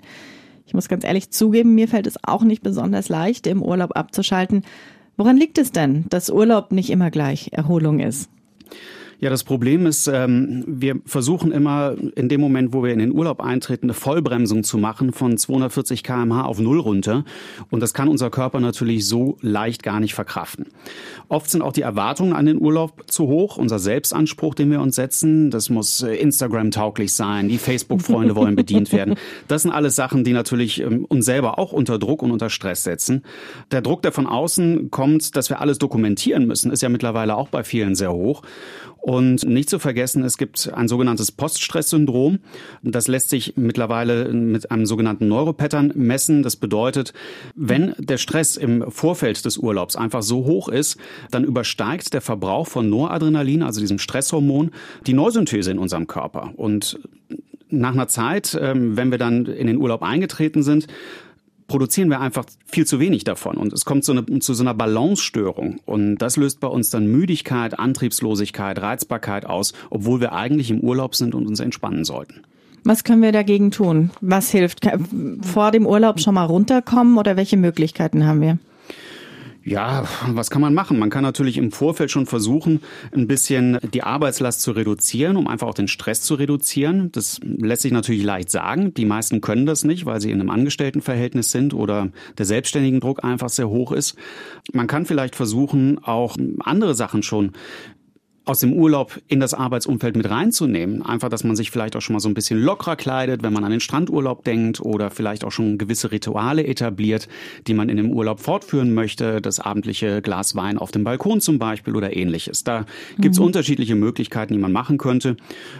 Ich 0.66 0.74
muss 0.74 0.88
ganz 0.88 1.04
ehrlich 1.04 1.32
zugeben, 1.32 1.76
mir 1.76 1.90
fällt 1.90 2.08
es 2.08 2.24
auch 2.24 2.44
nicht 2.44 2.62
besonders 2.62 3.10
leicht, 3.10 3.46
im 3.46 3.62
Urlaub 3.62 3.98
abzuschalten. 3.98 4.64
Woran 5.18 5.36
liegt 5.36 5.58
es 5.58 5.72
denn, 5.72 6.06
dass 6.10 6.30
Urlaub 6.30 6.72
nicht 6.72 6.92
immer 6.92 7.10
gleich 7.10 7.50
Erholung 7.52 8.00
ist? 8.00 8.30
Ja, 9.20 9.32
das 9.32 9.44
Problem 9.44 9.88
ist, 9.88 10.06
ähm, 10.06 10.64
wir 10.68 11.00
versuchen 11.06 11.52
immer 11.52 11.96
in 12.16 12.30
dem 12.30 12.40
Moment, 12.40 12.72
wo 12.72 12.84
wir 12.84 12.94
in 12.94 13.00
den 13.00 13.12
Urlaub 13.12 13.42
eintreten, 13.42 13.88
eine 13.88 13.96
Vollbremsung 13.96 14.64
zu 14.64 14.78
machen 14.78 15.12
von 15.12 15.40
240 15.40 16.04
kmh 16.04 16.44
auf 16.44 16.60
Null 16.60 16.80
runter. 16.80 17.26
Und 17.72 17.82
das 17.82 17.96
kann 17.96 18.10
unser 18.10 18.30
Körper 18.30 18.60
natürlich 18.60 19.08
so 19.08 19.38
leicht 19.42 19.82
gar 19.82 20.00
nicht 20.00 20.14
verkraften. 20.14 20.68
Oft 21.30 21.50
sind 21.50 21.64
auch 21.64 21.74
die 21.74 21.82
Erwartungen 21.82 22.34
an 22.34 22.46
den 22.46 22.62
Urlaub 22.62 23.06
zu 23.08 23.26
hoch. 23.26 23.58
Unser 23.58 23.80
Selbstanspruch, 23.80 24.54
den 24.54 24.70
wir 24.70 24.82
uns 24.82 24.96
setzen, 24.96 25.50
das 25.50 25.72
muss 25.72 26.04
äh, 26.04 26.14
Instagram-tauglich 26.14 27.12
sein. 27.12 27.50
Die 27.50 27.58
Facebook-Freunde 27.58 28.36
wollen 28.36 28.56
bedient 28.56 28.94
werden. 28.94 29.16
Das 29.48 29.64
sind 29.64 29.72
alles 29.72 29.96
Sachen, 29.96 30.26
die 30.26 30.34
natürlich 30.34 30.80
ähm, 30.80 31.06
uns 31.06 31.26
selber 31.26 31.58
auch 31.58 31.72
unter 31.72 31.98
Druck 31.98 32.22
und 32.22 32.32
unter 32.32 32.52
Stress 32.52 32.84
setzen. 32.84 33.24
Der 33.72 33.82
Druck, 33.82 34.04
der 34.04 34.12
von 34.12 34.28
außen 34.28 34.92
kommt, 34.92 35.36
dass 35.36 35.50
wir 35.50 35.60
alles 35.60 35.80
dokumentieren 35.80 36.46
müssen, 36.46 36.72
ist 36.72 36.84
ja 36.84 36.90
mittlerweile 36.90 37.36
auch 37.36 37.48
bei 37.48 37.64
vielen 37.64 37.96
sehr 37.96 38.14
hoch. 38.14 38.44
Und 39.08 39.48
nicht 39.48 39.70
zu 39.70 39.80
vergessen, 39.80 40.22
es 40.26 40.38
gibt 40.38 40.70
ein 40.74 40.90
sogenanntes 40.90 41.32
Poststresssyndrom. 41.32 42.40
Das 42.84 43.08
lässt 43.08 43.30
sich 43.30 43.54
mittlerweile 43.56 44.34
mit 44.34 44.70
einem 44.70 44.86
sogenannten 44.86 45.30
Neuropattern 45.30 45.94
messen. 45.96 46.44
Das 46.44 46.58
bedeutet, 46.58 47.14
wenn 47.56 47.94
der 48.00 48.18
Stress 48.18 48.58
im 48.58 48.92
Vorfeld 48.92 49.46
des 49.46 49.60
Urlaubs 49.60 49.96
einfach 49.96 50.24
so 50.24 50.44
hoch 50.44 50.68
ist, 50.68 50.98
dann 51.32 51.46
übersteigt 51.46 52.14
der 52.14 52.20
Verbrauch 52.20 52.68
von 52.68 52.90
Noradrenalin, 52.90 53.64
also 53.64 53.80
diesem 53.80 53.98
Stresshormon, 53.98 54.72
die 55.06 55.14
Neusynthese 55.14 55.72
in 55.72 55.80
unserem 55.80 56.08
Körper. 56.08 56.52
Und 56.58 57.00
nach 57.70 57.94
einer 57.94 58.10
Zeit, 58.10 58.60
ähm, 58.62 58.98
wenn 58.98 59.12
wir 59.12 59.18
dann 59.18 59.46
in 59.46 59.68
den 59.68 59.78
Urlaub 59.78 60.04
eingetreten 60.04 60.64
sind, 60.64 60.88
produzieren 61.68 62.10
wir 62.10 62.22
einfach 62.22 62.46
viel 62.66 62.86
zu 62.86 63.00
wenig 63.00 63.24
davon. 63.24 63.58
Und 63.58 63.74
es 63.74 63.86
kommt 63.86 64.04
zu, 64.04 64.14
eine, 64.14 64.40
zu 64.40 64.54
so 64.54 64.64
einer 64.64 64.74
Balancestörung. 64.74 65.80
Und 65.86 66.18
das 66.18 66.38
löst 66.38 66.60
bei 66.60 66.68
uns 66.68 66.90
dann 66.90 67.08
Müdigkeit, 67.08 67.78
Antriebslosigkeit, 67.78 68.82
Reizbarkeit 68.82 69.46
aus, 69.46 69.74
obwohl 69.90 70.20
wir 70.20 70.34
eigentlich 70.34 70.72
im 70.72 70.80
Urlaub 70.80 71.16
sind 71.16 71.36
und 71.36 71.48
uns 71.48 71.60
entspannen 71.60 72.06
sollten. 72.06 72.42
Was 72.84 73.04
können 73.04 73.22
wir 73.22 73.34
dagegen 73.34 73.72
tun? 73.72 74.12
Was 74.22 74.50
hilft? 74.50 74.88
Vor 75.42 75.72
dem 75.72 75.86
Urlaub 75.86 76.22
schon 76.22 76.36
mal 76.36 76.46
runterkommen 76.46 77.18
oder 77.18 77.36
welche 77.36 77.58
Möglichkeiten 77.58 78.26
haben 78.26 78.42
wir? 78.42 78.60
Ja, 79.68 80.06
was 80.28 80.50
kann 80.50 80.62
man 80.62 80.74
machen? 80.74 80.98
Man 80.98 81.10
kann 81.10 81.24
natürlich 81.24 81.58
im 81.58 81.74
Vorfeld 81.74 82.10
schon 82.10 82.26
versuchen, 82.26 82.80
ein 83.14 83.28
bisschen 83.28 83.78
die 83.94 84.02
Arbeitslast 84.02 84.62
zu 84.62 84.72
reduzieren, 84.72 85.36
um 85.36 85.50
einfach 85.50 85.68
auch 85.68 85.74
den 85.74 85.90
Stress 85.90 86.22
zu 86.22 86.36
reduzieren. 86.36 87.12
Das 87.12 87.42
lässt 87.44 87.82
sich 87.82 87.92
natürlich 87.92 88.24
leicht 88.24 88.50
sagen. 88.50 88.94
Die 88.94 89.04
meisten 89.04 89.42
können 89.42 89.66
das 89.66 89.84
nicht, 89.84 90.06
weil 90.06 90.22
sie 90.22 90.32
in 90.32 90.40
einem 90.40 90.52
Angestelltenverhältnis 90.52 91.52
sind 91.52 91.74
oder 91.74 92.12
der 92.38 92.46
selbstständigen 92.46 93.02
Druck 93.02 93.26
einfach 93.26 93.50
sehr 93.50 93.68
hoch 93.68 93.92
ist. 93.92 94.16
Man 94.72 94.88
kann 94.88 95.06
vielleicht 95.06 95.36
versuchen, 95.36 96.02
auch 96.02 96.38
andere 96.62 96.96
Sachen 96.96 97.22
schon 97.22 97.52
aus 98.48 98.62
dem 98.62 98.74
Urlaub 98.74 99.20
in 99.27 99.39
das 99.39 99.54
Arbeitsumfeld 99.54 100.16
mit 100.16 100.30
reinzunehmen. 100.30 101.01
Einfach, 101.01 101.30
dass 101.30 101.44
man 101.44 101.56
sich 101.56 101.70
vielleicht 101.70 101.96
auch 101.96 102.01
schon 102.01 102.13
mal 102.13 102.20
so 102.20 102.30
ein 102.30 102.34
bisschen 102.34 102.60
lockerer 102.60 102.96
kleidet, 102.96 103.44
wenn 103.44 103.51
man 103.51 103.63
an 103.63 103.72
den 103.72 103.82
Strandurlaub 103.82 104.44
denkt 104.46 104.80
oder 104.80 105.10
vielleicht 105.10 105.44
auch 105.44 105.51
schon 105.51 105.77
gewisse 105.77 106.12
Rituale 106.12 106.66
etabliert, 106.66 107.27
die 107.68 107.74
man 107.74 107.89
in 107.89 107.98
dem 107.98 108.12
Urlaub 108.12 108.39
fortführen 108.39 108.94
möchte. 108.94 109.42
Das 109.42 109.60
abendliche 109.60 110.22
Glas 110.22 110.56
Wein 110.56 110.77
auf 110.77 110.92
dem 110.92 111.04
Balkon 111.04 111.42
zum 111.42 111.60
Beispiel 111.60 111.96
oder 111.96 112.16
ähnliches. 112.16 112.63
Da 112.63 112.86
gibt's 113.18 113.39
mhm. 113.39 113.46
unterschiedliche 113.46 113.96
Möglichkeiten, 113.96 114.54
die 114.54 114.60
man 114.60 114.72
machen 114.72 114.98
könnte. 114.98 115.36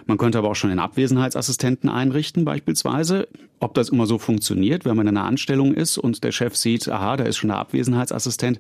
Man 0.06 0.18
könnte 0.18 0.38
aber 0.38 0.50
auch 0.50 0.56
schon 0.56 0.70
den 0.70 0.80
Abwesenheitsassistenten 0.80 1.90
einrichten 1.90 2.44
beispielsweise. 2.44 3.28
Ob 3.60 3.74
das 3.74 3.90
immer 3.90 4.06
so 4.06 4.18
funktioniert, 4.18 4.86
wenn 4.86 4.96
man 4.96 5.08
in 5.08 5.18
einer 5.18 5.26
Anstellung 5.26 5.74
ist 5.74 5.98
und 5.98 6.24
der 6.24 6.32
Chef 6.32 6.56
sieht, 6.56 6.88
aha, 6.88 7.18
da 7.18 7.24
ist 7.24 7.38
schon 7.38 7.50
der 7.50 7.58
Abwesenheitsassistent, 7.58 8.60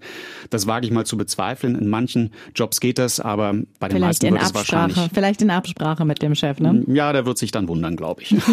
das 0.49 0.67
wage 0.67 0.85
ich 0.85 0.91
mal 0.91 1.05
zu 1.05 1.17
bezweifeln. 1.17 1.75
In 1.75 1.87
manchen 1.89 2.31
Jobs 2.55 2.79
geht 2.79 2.97
das, 2.97 3.19
aber 3.19 3.53
bei 3.79 3.89
den 3.89 3.97
vielleicht 3.97 4.23
meisten 4.23 4.25
in 4.27 4.37
Absprache, 4.37 5.09
vielleicht 5.13 5.41
in 5.41 5.49
Absprache 5.49 6.05
mit 6.05 6.21
dem 6.21 6.35
Chef, 6.35 6.59
ne? 6.59 6.83
Ja, 6.87 7.13
der 7.13 7.25
wird 7.25 7.37
sich 7.37 7.51
dann 7.51 7.67
wundern, 7.67 7.95
glaube 7.95 8.23
ich. 8.23 8.35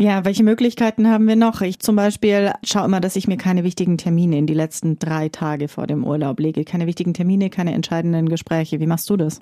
Ja, 0.00 0.24
welche 0.24 0.44
Möglichkeiten 0.44 1.08
haben 1.08 1.26
wir 1.26 1.34
noch? 1.34 1.60
Ich 1.60 1.80
zum 1.80 1.96
Beispiel 1.96 2.52
schaue 2.62 2.84
immer, 2.84 3.00
dass 3.00 3.16
ich 3.16 3.26
mir 3.26 3.36
keine 3.36 3.64
wichtigen 3.64 3.98
Termine 3.98 4.38
in 4.38 4.46
die 4.46 4.54
letzten 4.54 5.00
drei 5.00 5.28
Tage 5.28 5.66
vor 5.66 5.88
dem 5.88 6.04
Urlaub 6.04 6.38
lege. 6.38 6.64
Keine 6.64 6.86
wichtigen 6.86 7.14
Termine, 7.14 7.50
keine 7.50 7.74
entscheidenden 7.74 8.28
Gespräche. 8.28 8.78
Wie 8.78 8.86
machst 8.86 9.10
du 9.10 9.16
das? 9.16 9.40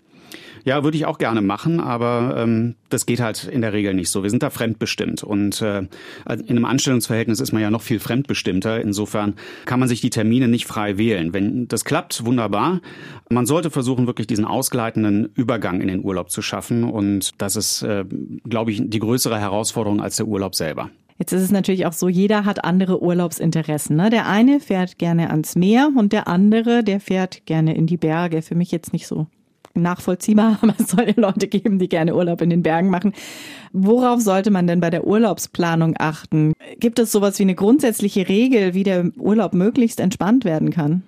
Ja, 0.64 0.82
würde 0.82 0.96
ich 0.96 1.06
auch 1.06 1.18
gerne 1.18 1.42
machen, 1.42 1.78
aber 1.78 2.34
ähm, 2.38 2.74
das 2.88 3.06
geht 3.06 3.20
halt 3.20 3.44
in 3.44 3.60
der 3.60 3.72
Regel 3.72 3.94
nicht 3.94 4.10
so. 4.10 4.24
Wir 4.24 4.30
sind 4.30 4.42
da 4.42 4.50
fremdbestimmt 4.50 5.22
und 5.22 5.62
äh, 5.62 5.78
in 5.78 6.50
einem 6.50 6.64
Anstellungsverhältnis 6.64 7.38
ist 7.38 7.52
man 7.52 7.62
ja 7.62 7.70
noch 7.70 7.82
viel 7.82 8.00
fremdbestimmter. 8.00 8.80
Insofern 8.80 9.34
kann 9.64 9.78
man 9.78 9.88
sich 9.88 10.00
die 10.00 10.10
Termine 10.10 10.48
nicht 10.48 10.66
frei 10.66 10.98
wählen. 10.98 11.32
Wenn 11.32 11.68
das 11.68 11.84
klappt, 11.84 12.24
wunderbar. 12.24 12.80
Man 13.28 13.46
sollte 13.46 13.70
versuchen, 13.70 14.08
wirklich 14.08 14.26
diesen 14.26 14.44
ausgleitenden 14.44 15.30
Übergang 15.34 15.80
in 15.80 15.88
den 15.88 16.02
Urlaub 16.02 16.30
zu 16.30 16.42
schaffen 16.42 16.82
und 16.82 17.30
das 17.38 17.54
ist, 17.54 17.82
äh, 17.82 18.04
glaube 18.48 18.72
ich, 18.72 18.82
die 18.84 18.98
größere 18.98 19.38
Herausforderung 19.38 20.00
als 20.00 20.16
der 20.16 20.26
Urlaub 20.46 20.54
selber. 20.54 20.90
Jetzt 21.18 21.32
ist 21.32 21.42
es 21.42 21.50
natürlich 21.50 21.86
auch 21.86 21.92
so, 21.92 22.08
jeder 22.08 22.44
hat 22.44 22.64
andere 22.64 23.02
Urlaubsinteressen. 23.02 23.96
Ne? 23.96 24.10
Der 24.10 24.28
eine 24.28 24.60
fährt 24.60 24.98
gerne 24.98 25.30
ans 25.30 25.56
Meer 25.56 25.90
und 25.96 26.12
der 26.12 26.28
andere, 26.28 26.84
der 26.84 27.00
fährt 27.00 27.46
gerne 27.46 27.74
in 27.74 27.86
die 27.86 27.96
Berge. 27.96 28.42
Für 28.42 28.54
mich 28.54 28.70
jetzt 28.70 28.92
nicht 28.92 29.06
so 29.06 29.26
nachvollziehbar, 29.74 30.58
aber 30.62 30.74
es 30.78 30.88
soll 30.88 31.06
ja 31.06 31.14
Leute 31.16 31.48
geben, 31.48 31.78
die 31.78 31.88
gerne 31.88 32.14
Urlaub 32.14 32.42
in 32.42 32.50
den 32.50 32.62
Bergen 32.62 32.90
machen. 32.90 33.12
Worauf 33.72 34.20
sollte 34.20 34.50
man 34.50 34.66
denn 34.66 34.80
bei 34.80 34.90
der 34.90 35.06
Urlaubsplanung 35.06 35.94
achten? 35.98 36.52
Gibt 36.78 36.98
es 36.98 37.10
sowas 37.10 37.38
wie 37.38 37.44
eine 37.44 37.54
grundsätzliche 37.54 38.28
Regel, 38.28 38.74
wie 38.74 38.84
der 38.84 39.10
Urlaub 39.16 39.52
möglichst 39.52 40.00
entspannt 40.00 40.44
werden 40.44 40.70
kann? 40.70 41.02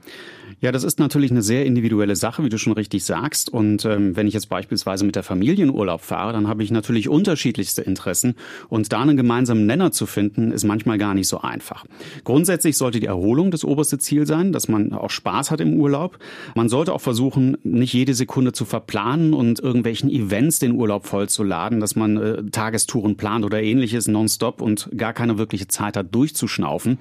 Ja, 0.60 0.72
das 0.72 0.82
ist 0.82 0.98
natürlich 0.98 1.30
eine 1.30 1.42
sehr 1.42 1.66
individuelle 1.66 2.16
Sache, 2.16 2.42
wie 2.42 2.48
du 2.48 2.58
schon 2.58 2.72
richtig 2.72 3.04
sagst. 3.04 3.48
Und 3.48 3.84
ähm, 3.84 4.16
wenn 4.16 4.26
ich 4.26 4.34
jetzt 4.34 4.48
beispielsweise 4.48 5.04
mit 5.04 5.14
der 5.14 5.22
Familie 5.22 5.64
in 5.64 5.70
Urlaub 5.70 6.00
fahre, 6.00 6.32
dann 6.32 6.48
habe 6.48 6.64
ich 6.64 6.72
natürlich 6.72 7.08
unterschiedlichste 7.08 7.82
Interessen. 7.82 8.34
Und 8.68 8.92
da 8.92 9.00
einen 9.00 9.16
gemeinsamen 9.16 9.66
Nenner 9.66 9.92
zu 9.92 10.06
finden, 10.06 10.50
ist 10.50 10.64
manchmal 10.64 10.98
gar 10.98 11.14
nicht 11.14 11.28
so 11.28 11.40
einfach. 11.42 11.84
Grundsätzlich 12.24 12.76
sollte 12.76 12.98
die 12.98 13.06
Erholung 13.06 13.52
das 13.52 13.64
oberste 13.64 13.98
Ziel 13.98 14.26
sein, 14.26 14.52
dass 14.52 14.66
man 14.66 14.92
auch 14.92 15.10
Spaß 15.10 15.52
hat 15.52 15.60
im 15.60 15.74
Urlaub. 15.74 16.18
Man 16.56 16.68
sollte 16.68 16.92
auch 16.92 17.00
versuchen, 17.00 17.56
nicht 17.62 17.92
jede 17.92 18.14
Sekunde 18.14 18.50
zu 18.50 18.64
verplanen 18.64 19.34
und 19.34 19.60
irgendwelchen 19.60 20.10
Events 20.10 20.58
den 20.58 20.72
Urlaub 20.72 21.06
vollzuladen, 21.06 21.78
dass 21.78 21.94
man 21.94 22.16
äh, 22.16 22.42
Tagestouren 22.50 23.16
plant 23.16 23.44
oder 23.44 23.62
ähnliches 23.62 24.08
nonstop 24.08 24.60
und 24.60 24.90
gar 24.96 25.12
keine 25.12 25.38
wirkliche 25.38 25.68
Zeit 25.68 25.96
hat, 25.96 26.12
durchzuschnaufen. 26.12 26.98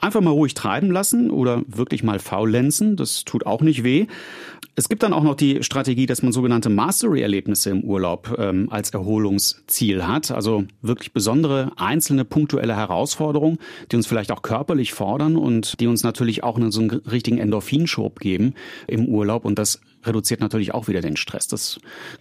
Einfach 0.00 0.22
mal 0.22 0.30
ruhig 0.30 0.54
treiben 0.54 0.90
lassen 0.90 1.30
oder 1.30 1.62
wirklich 1.68 2.02
mal 2.02 2.18
faulenzen 2.18 2.95
das 2.96 3.24
tut 3.24 3.46
auch 3.46 3.60
nicht 3.60 3.84
weh. 3.84 4.06
Es 4.74 4.88
gibt 4.88 5.02
dann 5.02 5.12
auch 5.12 5.22
noch 5.22 5.34
die 5.36 5.62
Strategie, 5.62 6.06
dass 6.06 6.22
man 6.22 6.32
sogenannte 6.32 6.68
Mastery-Erlebnisse 6.68 7.70
im 7.70 7.82
Urlaub 7.82 8.36
ähm, 8.38 8.68
als 8.70 8.90
Erholungsziel 8.90 10.06
hat. 10.06 10.30
Also 10.30 10.64
wirklich 10.82 11.12
besondere, 11.12 11.72
einzelne, 11.76 12.24
punktuelle 12.24 12.76
Herausforderungen, 12.76 13.58
die 13.90 13.96
uns 13.96 14.06
vielleicht 14.06 14.32
auch 14.32 14.42
körperlich 14.42 14.92
fordern 14.92 15.36
und 15.36 15.80
die 15.80 15.86
uns 15.86 16.02
natürlich 16.02 16.44
auch 16.44 16.56
einen, 16.56 16.72
so 16.72 16.80
einen 16.80 16.90
richtigen 16.90 17.38
Endorphinschub 17.38 18.20
geben 18.20 18.54
im 18.86 19.06
Urlaub. 19.06 19.44
Und 19.44 19.58
das 19.58 19.80
reduziert 20.06 20.40
natürlich 20.40 20.74
auch 20.74 20.88
wieder 20.88 21.00
den 21.00 21.16
Stress. 21.16 21.48
Das 21.48 21.80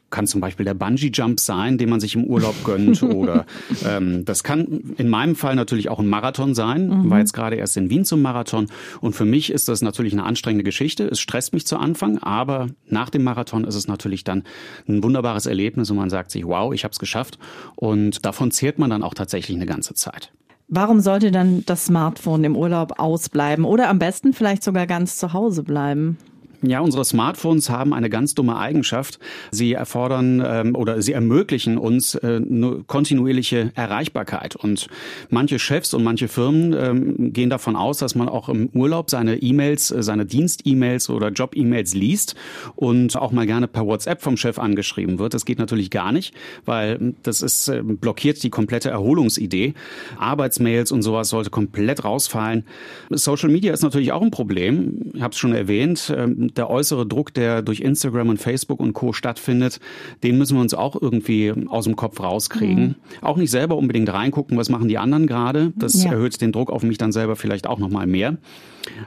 kann 0.09 0.27
zum 0.27 0.41
Beispiel 0.41 0.65
der 0.65 0.73
Bungee-Jump 0.73 1.39
sein, 1.39 1.77
den 1.77 1.89
man 1.89 1.99
sich 1.99 2.15
im 2.15 2.25
Urlaub 2.25 2.55
gönnt. 2.63 3.03
oder 3.03 3.45
ähm, 3.85 4.25
das 4.25 4.43
kann 4.43 4.95
in 4.97 5.09
meinem 5.09 5.35
Fall 5.35 5.55
natürlich 5.55 5.89
auch 5.89 5.99
ein 5.99 6.07
Marathon 6.07 6.55
sein. 6.55 6.87
Mhm. 6.87 7.09
War 7.09 7.19
jetzt 7.19 7.33
gerade 7.33 7.55
erst 7.55 7.77
in 7.77 7.89
Wien 7.89 8.05
zum 8.05 8.21
Marathon. 8.21 8.67
Und 9.01 9.13
für 9.13 9.25
mich 9.25 9.51
ist 9.51 9.67
das 9.67 9.81
natürlich 9.81 10.13
eine 10.13 10.23
anstrengende 10.23 10.63
Geschichte. 10.63 11.07
Es 11.07 11.19
stresst 11.19 11.53
mich 11.53 11.65
zu 11.65 11.77
Anfang, 11.77 12.17
aber 12.19 12.67
nach 12.87 13.09
dem 13.09 13.23
Marathon 13.23 13.63
ist 13.63 13.75
es 13.75 13.87
natürlich 13.87 14.23
dann 14.23 14.43
ein 14.87 15.03
wunderbares 15.03 15.45
Erlebnis 15.45 15.89
und 15.91 15.97
man 15.97 16.09
sagt 16.09 16.31
sich, 16.31 16.45
wow, 16.45 16.73
ich 16.73 16.83
habe 16.83 16.91
es 16.91 16.99
geschafft. 16.99 17.37
Und 17.75 18.25
davon 18.25 18.51
zehrt 18.51 18.79
man 18.79 18.89
dann 18.89 19.03
auch 19.03 19.13
tatsächlich 19.13 19.55
eine 19.55 19.65
ganze 19.65 19.93
Zeit. 19.93 20.31
Warum 20.67 20.99
sollte 20.99 21.31
dann 21.31 21.63
das 21.65 21.85
Smartphone 21.85 22.43
im 22.43 22.55
Urlaub 22.55 22.99
ausbleiben 22.99 23.65
oder 23.65 23.87
am 23.87 23.99
besten 23.99 24.33
vielleicht 24.33 24.63
sogar 24.63 24.87
ganz 24.87 25.17
zu 25.17 25.33
Hause 25.33 25.61
bleiben? 25.61 26.17
Ja, 26.67 26.79
unsere 26.79 27.05
Smartphones 27.05 27.69
haben 27.69 27.93
eine 27.93 28.09
ganz 28.09 28.33
dumme 28.33 28.57
Eigenschaft. 28.57 29.19
Sie 29.51 29.73
erfordern 29.73 30.43
ähm, 30.45 30.75
oder 30.75 31.01
sie 31.01 31.13
ermöglichen 31.13 31.77
uns 31.77 32.15
äh, 32.15 32.41
kontinuierliche 32.87 33.71
Erreichbarkeit. 33.75 34.55
Und 34.55 34.87
manche 35.29 35.59
Chefs 35.59 35.93
und 35.93 36.03
manche 36.03 36.27
Firmen 36.27 36.73
ähm, 36.73 37.33
gehen 37.33 37.49
davon 37.49 37.75
aus, 37.75 37.97
dass 37.97 38.15
man 38.15 38.29
auch 38.29 38.49
im 38.49 38.69
Urlaub 38.73 39.09
seine 39.09 39.37
E-Mails, 39.37 39.91
äh, 39.91 40.01
seine 40.01 40.25
Dienst-E-Mails 40.25 41.09
oder 41.09 41.29
Job-E-Mails 41.29 41.93
liest 41.93 42.35
und 42.75 43.15
auch 43.15 43.31
mal 43.31 43.45
gerne 43.45 43.67
per 43.67 43.85
WhatsApp 43.85 44.21
vom 44.21 44.37
Chef 44.37 44.57
angeschrieben 44.57 45.19
wird. 45.19 45.33
Das 45.33 45.45
geht 45.45 45.59
natürlich 45.59 45.89
gar 45.91 46.11
nicht, 46.11 46.33
weil 46.65 47.13
das 47.23 47.41
ist 47.41 47.67
äh, 47.67 47.81
blockiert 47.83 48.41
die 48.43 48.49
komplette 48.49 48.89
Erholungsidee. 48.89 49.73
Arbeitsmails 50.17 50.91
und 50.91 51.01
sowas 51.01 51.29
sollte 51.29 51.49
komplett 51.49 52.03
rausfallen. 52.03 52.63
Social 53.09 53.49
Media 53.49 53.73
ist 53.73 53.83
natürlich 53.83 54.11
auch 54.11 54.21
ein 54.21 54.31
Problem. 54.31 55.11
Ich 55.13 55.21
habe 55.21 55.31
es 55.31 55.37
schon 55.37 55.53
erwähnt. 55.53 56.13
Ähm, 56.15 56.51
der 56.57 56.69
äußere 56.69 57.05
Druck, 57.05 57.33
der 57.33 57.61
durch 57.61 57.79
Instagram 57.79 58.29
und 58.29 58.37
Facebook 58.37 58.79
und 58.79 58.93
Co. 58.93 59.13
stattfindet, 59.13 59.79
den 60.23 60.37
müssen 60.37 60.55
wir 60.55 60.61
uns 60.61 60.73
auch 60.73 60.99
irgendwie 60.99 61.53
aus 61.67 61.85
dem 61.85 61.95
Kopf 61.95 62.19
rauskriegen. 62.19 62.87
Mhm. 62.87 62.95
Auch 63.21 63.37
nicht 63.37 63.51
selber 63.51 63.77
unbedingt 63.77 64.11
reingucken, 64.11 64.57
was 64.57 64.69
machen 64.69 64.87
die 64.87 64.97
anderen 64.97 65.27
gerade. 65.27 65.73
Das 65.75 66.03
ja. 66.03 66.11
erhöht 66.11 66.39
den 66.41 66.51
Druck 66.51 66.69
auf 66.71 66.83
mich 66.83 66.97
dann 66.97 67.11
selber 67.11 67.35
vielleicht 67.35 67.67
auch 67.67 67.79
nochmal 67.79 68.07
mehr. 68.07 68.37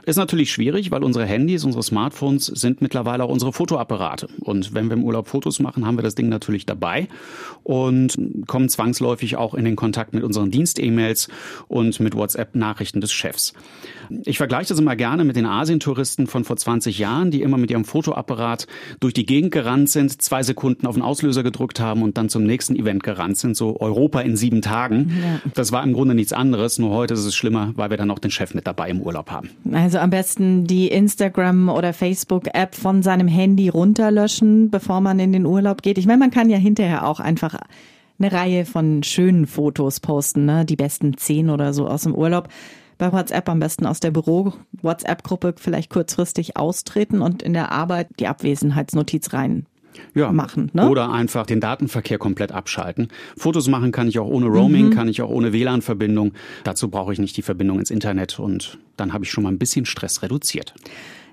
Ist 0.05 0.17
natürlich 0.17 0.51
schwierig, 0.51 0.91
weil 0.91 1.03
unsere 1.03 1.25
Handys, 1.25 1.63
unsere 1.63 1.83
Smartphones 1.83 2.47
sind 2.47 2.81
mittlerweile 2.81 3.23
auch 3.23 3.29
unsere 3.29 3.53
Fotoapparate. 3.53 4.27
Und 4.41 4.73
wenn 4.73 4.89
wir 4.89 4.93
im 4.93 5.03
Urlaub 5.03 5.27
Fotos 5.27 5.59
machen, 5.59 5.85
haben 5.85 5.97
wir 5.97 6.03
das 6.03 6.15
Ding 6.15 6.29
natürlich 6.29 6.65
dabei 6.65 7.07
und 7.63 8.17
kommen 8.47 8.69
zwangsläufig 8.69 9.37
auch 9.37 9.53
in 9.53 9.65
den 9.65 9.75
Kontakt 9.75 10.13
mit 10.13 10.23
unseren 10.23 10.51
Dienst-E-Mails 10.51 11.29
und 11.67 11.99
mit 11.99 12.15
WhatsApp-Nachrichten 12.15 13.01
des 13.01 13.11
Chefs. 13.11 13.53
Ich 14.25 14.37
vergleiche 14.37 14.69
das 14.69 14.79
immer 14.79 14.95
gerne 14.95 15.23
mit 15.23 15.35
den 15.35 15.45
Asientouristen 15.45 16.27
von 16.27 16.43
vor 16.43 16.57
20 16.57 16.97
Jahren, 16.97 17.28
die 17.31 17.41
immer 17.41 17.57
mit 17.57 17.71
ihrem 17.71 17.85
Fotoapparat 17.85 18.67
durch 18.99 19.13
die 19.13 19.25
Gegend 19.25 19.51
gerannt 19.51 19.89
sind, 19.89 20.21
zwei 20.21 20.43
Sekunden 20.43 20.87
auf 20.87 20.95
den 20.95 21.01
Auslöser 21.01 21.43
gedrückt 21.43 21.79
haben 21.79 22.03
und 22.03 22.17
dann 22.17 22.29
zum 22.29 22.43
nächsten 22.43 22.75
Event 22.75 23.03
gerannt 23.03 23.37
sind, 23.37 23.55
so 23.55 23.79
Europa 23.79 24.21
in 24.21 24.35
sieben 24.35 24.61
Tagen. 24.61 25.11
Ja. 25.21 25.51
Das 25.53 25.71
war 25.71 25.83
im 25.83 25.93
Grunde 25.93 26.15
nichts 26.15 26.33
anderes, 26.33 26.79
nur 26.79 26.91
heute 26.91 27.13
ist 27.13 27.25
es 27.25 27.35
schlimmer, 27.35 27.73
weil 27.75 27.89
wir 27.89 27.97
dann 27.97 28.11
auch 28.11 28.19
den 28.19 28.31
Chef 28.31 28.53
mit 28.53 28.67
dabei 28.67 28.89
im 28.89 29.01
Urlaub 29.01 29.31
haben. 29.31 29.49
Also 29.71 29.99
am 29.99 30.09
besten 30.09 30.65
die 30.65 30.87
Instagram- 30.87 31.69
oder 31.69 31.93
Facebook-App 31.93 32.75
von 32.75 33.03
seinem 33.03 33.27
Handy 33.27 33.69
runterlöschen, 33.69 34.69
bevor 34.69 35.01
man 35.01 35.19
in 35.19 35.33
den 35.33 35.45
Urlaub 35.45 35.81
geht. 35.81 35.97
Ich 35.97 36.05
meine, 36.05 36.19
man 36.19 36.31
kann 36.31 36.49
ja 36.49 36.57
hinterher 36.57 37.07
auch 37.07 37.19
einfach 37.19 37.55
eine 38.19 38.31
Reihe 38.31 38.65
von 38.65 39.03
schönen 39.03 39.47
Fotos 39.47 39.99
posten, 39.99 40.45
ne? 40.45 40.65
die 40.65 40.75
besten 40.75 41.17
zehn 41.17 41.49
oder 41.49 41.73
so 41.73 41.87
aus 41.87 42.03
dem 42.03 42.13
Urlaub 42.13 42.49
bei 42.99 43.11
WhatsApp 43.11 43.49
am 43.49 43.59
besten 43.59 43.87
aus 43.87 43.99
der 43.99 44.11
Büro-WhatsApp-Gruppe 44.11 45.55
vielleicht 45.57 45.89
kurzfristig 45.89 46.57
austreten 46.57 47.21
und 47.21 47.41
in 47.41 47.53
der 47.53 47.71
Arbeit 47.71 48.09
die 48.19 48.27
Abwesenheitsnotiz 48.27 49.33
rein 49.33 49.65
ja. 50.13 50.31
machen. 50.31 50.69
Ne? 50.73 50.87
Oder 50.87 51.11
einfach 51.11 51.45
den 51.45 51.61
Datenverkehr 51.61 52.19
komplett 52.19 52.51
abschalten. 52.51 53.07
Fotos 53.37 53.67
machen 53.67 53.91
kann 53.91 54.07
ich 54.07 54.19
auch 54.19 54.27
ohne 54.27 54.47
Roaming, 54.47 54.87
mhm. 54.87 54.91
kann 54.91 55.07
ich 55.07 55.21
auch 55.21 55.29
ohne 55.29 55.53
WLAN-Verbindung. 55.53 56.33
Dazu 56.63 56.89
brauche 56.89 57.13
ich 57.13 57.19
nicht 57.19 57.35
die 57.37 57.41
Verbindung 57.41 57.79
ins 57.79 57.89
Internet 57.89 58.39
und 58.39 58.77
dann 58.97 59.13
habe 59.13 59.23
ich 59.23 59.31
schon 59.31 59.43
mal 59.43 59.51
ein 59.51 59.59
bisschen 59.59 59.85
Stress 59.85 60.21
reduziert. 60.21 60.75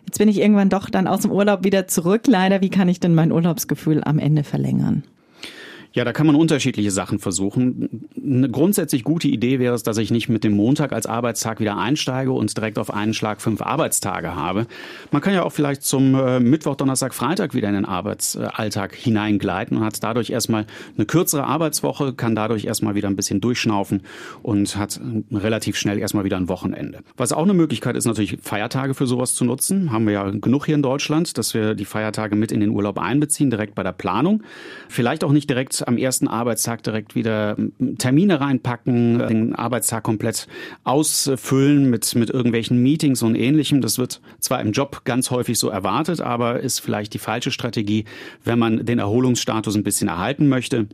Jetzt 0.06 0.18
bin 0.18 0.28
ich 0.28 0.38
irgendwann 0.38 0.70
doch 0.70 0.88
dann 0.88 1.08
aus 1.08 1.22
dem 1.22 1.32
Urlaub 1.32 1.64
wieder 1.64 1.88
zurück. 1.88 2.22
Leider, 2.28 2.60
wie 2.60 2.70
kann 2.70 2.88
ich 2.88 3.00
denn 3.00 3.14
mein 3.14 3.32
Urlaubsgefühl 3.32 4.04
am 4.04 4.20
Ende 4.20 4.44
verlängern? 4.44 5.02
Ja, 5.96 6.04
da 6.04 6.12
kann 6.12 6.26
man 6.26 6.36
unterschiedliche 6.36 6.90
Sachen 6.90 7.18
versuchen. 7.18 8.06
Eine 8.22 8.50
grundsätzlich 8.50 9.02
gute 9.02 9.28
Idee 9.28 9.58
wäre 9.58 9.74
es, 9.74 9.82
dass 9.82 9.96
ich 9.96 10.10
nicht 10.10 10.28
mit 10.28 10.44
dem 10.44 10.52
Montag 10.52 10.92
als 10.92 11.06
Arbeitstag 11.06 11.58
wieder 11.58 11.78
einsteige 11.78 12.32
und 12.32 12.54
direkt 12.54 12.78
auf 12.78 12.92
einen 12.92 13.14
Schlag 13.14 13.40
fünf 13.40 13.62
Arbeitstage 13.62 14.36
habe. 14.36 14.66
Man 15.10 15.22
kann 15.22 15.32
ja 15.32 15.42
auch 15.42 15.52
vielleicht 15.52 15.84
zum 15.84 16.14
äh, 16.14 16.38
Mittwoch, 16.38 16.76
Donnerstag, 16.76 17.14
Freitag 17.14 17.54
wieder 17.54 17.68
in 17.68 17.74
den 17.76 17.86
Arbeitsalltag 17.86 18.94
hineingleiten 18.94 19.78
und 19.78 19.84
hat 19.84 20.02
dadurch 20.02 20.28
erstmal 20.28 20.66
eine 20.98 21.06
kürzere 21.06 21.44
Arbeitswoche, 21.44 22.12
kann 22.12 22.34
dadurch 22.34 22.66
erstmal 22.66 22.94
wieder 22.94 23.08
ein 23.08 23.16
bisschen 23.16 23.40
durchschnaufen 23.40 24.02
und 24.42 24.76
hat 24.76 25.00
relativ 25.32 25.78
schnell 25.78 25.98
erstmal 25.98 26.24
wieder 26.24 26.36
ein 26.36 26.50
Wochenende. 26.50 26.98
Was 27.16 27.32
auch 27.32 27.44
eine 27.44 27.54
Möglichkeit 27.54 27.96
ist, 27.96 28.04
natürlich 28.04 28.36
Feiertage 28.42 28.92
für 28.92 29.06
sowas 29.06 29.34
zu 29.34 29.46
nutzen. 29.46 29.92
Haben 29.92 30.04
wir 30.04 30.12
ja 30.12 30.28
genug 30.28 30.66
hier 30.66 30.74
in 30.74 30.82
Deutschland, 30.82 31.38
dass 31.38 31.54
wir 31.54 31.72
die 31.74 31.86
Feiertage 31.86 32.36
mit 32.36 32.52
in 32.52 32.60
den 32.60 32.68
Urlaub 32.68 32.98
einbeziehen, 32.98 33.48
direkt 33.48 33.74
bei 33.74 33.82
der 33.82 33.92
Planung. 33.92 34.42
Vielleicht 34.90 35.24
auch 35.24 35.32
nicht 35.32 35.48
direkt 35.48 35.85
am 35.86 35.98
ersten 35.98 36.28
Arbeitstag 36.28 36.82
direkt 36.82 37.14
wieder 37.14 37.56
Termine 37.98 38.40
reinpacken, 38.40 39.18
den 39.18 39.54
Arbeitstag 39.54 40.02
komplett 40.02 40.46
ausfüllen 40.84 41.90
mit, 41.90 42.14
mit 42.14 42.30
irgendwelchen 42.30 42.82
Meetings 42.82 43.22
und 43.22 43.34
ähnlichem. 43.34 43.80
Das 43.80 43.98
wird 43.98 44.20
zwar 44.40 44.60
im 44.60 44.72
Job 44.72 45.02
ganz 45.04 45.30
häufig 45.30 45.58
so 45.58 45.68
erwartet, 45.68 46.20
aber 46.20 46.60
ist 46.60 46.80
vielleicht 46.80 47.14
die 47.14 47.18
falsche 47.18 47.50
Strategie, 47.50 48.04
wenn 48.44 48.58
man 48.58 48.84
den 48.84 48.98
Erholungsstatus 48.98 49.76
ein 49.76 49.84
bisschen 49.84 50.08
erhalten 50.08 50.48
möchte. 50.48 50.86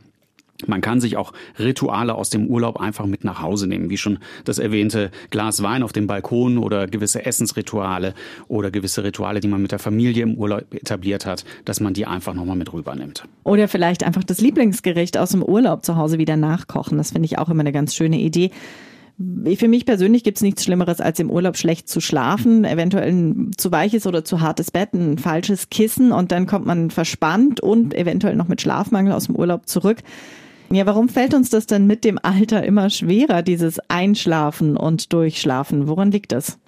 Man 0.67 0.81
kann 0.81 1.01
sich 1.01 1.17
auch 1.17 1.33
Rituale 1.59 2.15
aus 2.15 2.31
dem 2.31 2.47
Urlaub 2.47 2.81
einfach 2.81 3.07
mit 3.07 3.25
nach 3.25 3.43
Hause 3.43 3.67
nehmen, 3.67 3.91
wie 3.91 3.97
schon 3.97 4.19
das 4.45 4.59
erwähnte 4.59 5.11
Glas 5.31 5.63
Wein 5.63 5.83
auf 5.83 5.93
dem 5.93 6.07
Balkon 6.07 6.59
oder 6.59 6.87
gewisse 6.87 7.25
Essensrituale 7.25 8.15
oder 8.49 8.71
gewisse 8.71 9.05
Rituale, 9.05 9.41
die 9.41 9.49
man 9.49 9.63
mit 9.63 9.73
der 9.73 9.79
Familie 9.79 10.23
im 10.23 10.35
Urlaub 10.35 10.73
etabliert 10.73 11.27
hat, 11.27 11.45
dass 11.65 11.81
man 11.81 11.95
die 11.95 12.07
einfach 12.07 12.35
nochmal 12.35 12.57
mit 12.57 12.73
rübernimmt. 12.73 13.25
Oder 13.45 13.69
vielleicht 13.69 14.05
einfach 14.05 14.25
das 14.25 14.41
Lieblingsgericht 14.41 15.19
aus 15.19 15.31
dem 15.31 15.43
Urlaub 15.43 15.85
zu 15.85 15.97
Hause 15.97 16.19
wieder 16.19 16.37
nachkochen. 16.37 16.99
Das 16.99 17.13
finde 17.13 17.27
ich 17.27 17.39
auch 17.39 17.49
immer 17.49 17.61
eine 17.61 17.73
ganz 17.73 17.95
schöne 17.95 18.19
Idee. 18.19 18.51
Für 19.57 19.69
mich 19.69 19.85
persönlich 19.85 20.25
gibt 20.25 20.39
es 20.39 20.43
nichts 20.43 20.65
Schlimmeres, 20.65 21.01
als 21.01 21.21
im 21.21 21.31
Urlaub 21.31 21.57
schlecht 21.57 21.89
zu 21.89 22.01
schlafen, 22.01 22.65
eventuell 22.65 23.11
ein 23.11 23.51
zu 23.57 23.71
weiches 23.71 24.07
oder 24.07 24.25
zu 24.25 24.41
hartes 24.41 24.71
Bett, 24.71 24.95
ein 24.95 25.19
falsches 25.19 25.71
Kissen 25.71 26.13
und 26.13 26.33
dann 26.33 26.47
kommt 26.47 26.67
man 26.67 26.91
verspannt 26.91 27.61
und 27.61 27.95
eventuell 27.95 28.37
noch 28.37 28.49
mit 28.49 28.61
Schlafmangel 28.61 29.13
aus 29.13 29.27
dem 29.27 29.37
Urlaub 29.37 29.69
zurück. 29.69 29.99
Ja, 30.73 30.87
warum 30.87 31.11
fällt 31.11 31.35
uns 31.35 31.51
das 31.51 31.67
denn 31.67 31.87
mit 31.87 32.03
dem 32.03 32.19
Alter 32.23 32.65
immer 32.65 32.89
schwerer, 32.89 33.43
dieses 33.43 33.79
Einschlafen 33.91 34.79
und 34.79 35.13
Durchschlafen? 35.13 35.87
Woran 35.87 36.11
liegt 36.11 36.33
das? 36.33 36.59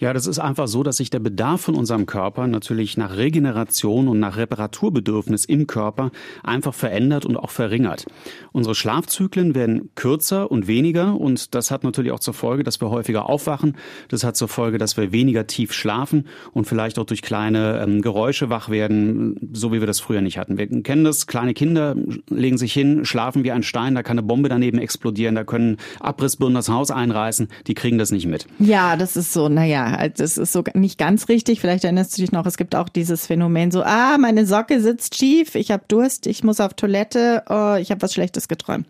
Ja, 0.00 0.14
das 0.14 0.26
ist 0.26 0.38
einfach 0.38 0.66
so, 0.66 0.82
dass 0.82 0.96
sich 0.96 1.10
der 1.10 1.18
Bedarf 1.18 1.60
von 1.60 1.74
unserem 1.74 2.06
Körper 2.06 2.46
natürlich 2.46 2.96
nach 2.96 3.18
Regeneration 3.18 4.08
und 4.08 4.18
nach 4.18 4.38
Reparaturbedürfnis 4.38 5.44
im 5.44 5.66
Körper 5.66 6.10
einfach 6.42 6.72
verändert 6.72 7.26
und 7.26 7.36
auch 7.36 7.50
verringert. 7.50 8.06
Unsere 8.50 8.74
Schlafzyklen 8.74 9.54
werden 9.54 9.90
kürzer 9.96 10.50
und 10.50 10.66
weniger 10.66 11.20
und 11.20 11.54
das 11.54 11.70
hat 11.70 11.84
natürlich 11.84 12.12
auch 12.12 12.18
zur 12.18 12.32
Folge, 12.32 12.64
dass 12.64 12.80
wir 12.80 12.88
häufiger 12.88 13.28
aufwachen. 13.28 13.76
Das 14.08 14.24
hat 14.24 14.38
zur 14.38 14.48
Folge, 14.48 14.78
dass 14.78 14.96
wir 14.96 15.12
weniger 15.12 15.46
tief 15.46 15.74
schlafen 15.74 16.26
und 16.52 16.64
vielleicht 16.64 16.98
auch 16.98 17.04
durch 17.04 17.20
kleine 17.20 17.82
ähm, 17.82 18.00
Geräusche 18.00 18.48
wach 18.48 18.70
werden, 18.70 19.50
so 19.52 19.70
wie 19.70 19.80
wir 19.80 19.86
das 19.86 20.00
früher 20.00 20.22
nicht 20.22 20.38
hatten. 20.38 20.56
Wir 20.56 20.66
kennen 20.82 21.04
das, 21.04 21.26
kleine 21.26 21.52
Kinder 21.52 21.94
legen 22.30 22.56
sich 22.56 22.72
hin, 22.72 23.04
schlafen 23.04 23.44
wie 23.44 23.52
ein 23.52 23.62
Stein, 23.62 23.94
da 23.94 24.02
kann 24.02 24.18
eine 24.18 24.26
Bombe 24.26 24.48
daneben 24.48 24.78
explodieren, 24.78 25.34
da 25.34 25.44
können 25.44 25.76
Abrissbirnen 26.00 26.54
das 26.54 26.70
Haus 26.70 26.90
einreißen, 26.90 27.48
die 27.66 27.74
kriegen 27.74 27.98
das 27.98 28.12
nicht 28.12 28.26
mit. 28.26 28.46
Ja, 28.58 28.96
das 28.96 29.18
ist 29.18 29.34
so, 29.34 29.50
naja, 29.50 29.89
das 30.16 30.38
ist 30.38 30.52
so 30.52 30.64
nicht 30.74 30.98
ganz 30.98 31.28
richtig. 31.28 31.60
Vielleicht 31.60 31.84
erinnerst 31.84 32.16
du 32.16 32.22
dich 32.22 32.32
noch, 32.32 32.46
es 32.46 32.56
gibt 32.56 32.74
auch 32.74 32.88
dieses 32.88 33.26
Phänomen 33.26 33.70
so, 33.70 33.82
ah, 33.82 34.16
meine 34.18 34.46
Socke 34.46 34.80
sitzt 34.80 35.16
schief, 35.16 35.54
ich 35.54 35.70
habe 35.70 35.84
Durst, 35.88 36.26
ich 36.26 36.44
muss 36.44 36.60
auf 36.60 36.74
Toilette, 36.74 37.42
oh, 37.48 37.76
ich 37.80 37.90
habe 37.90 38.02
was 38.02 38.12
Schlechtes 38.12 38.48
geträumt. 38.48 38.86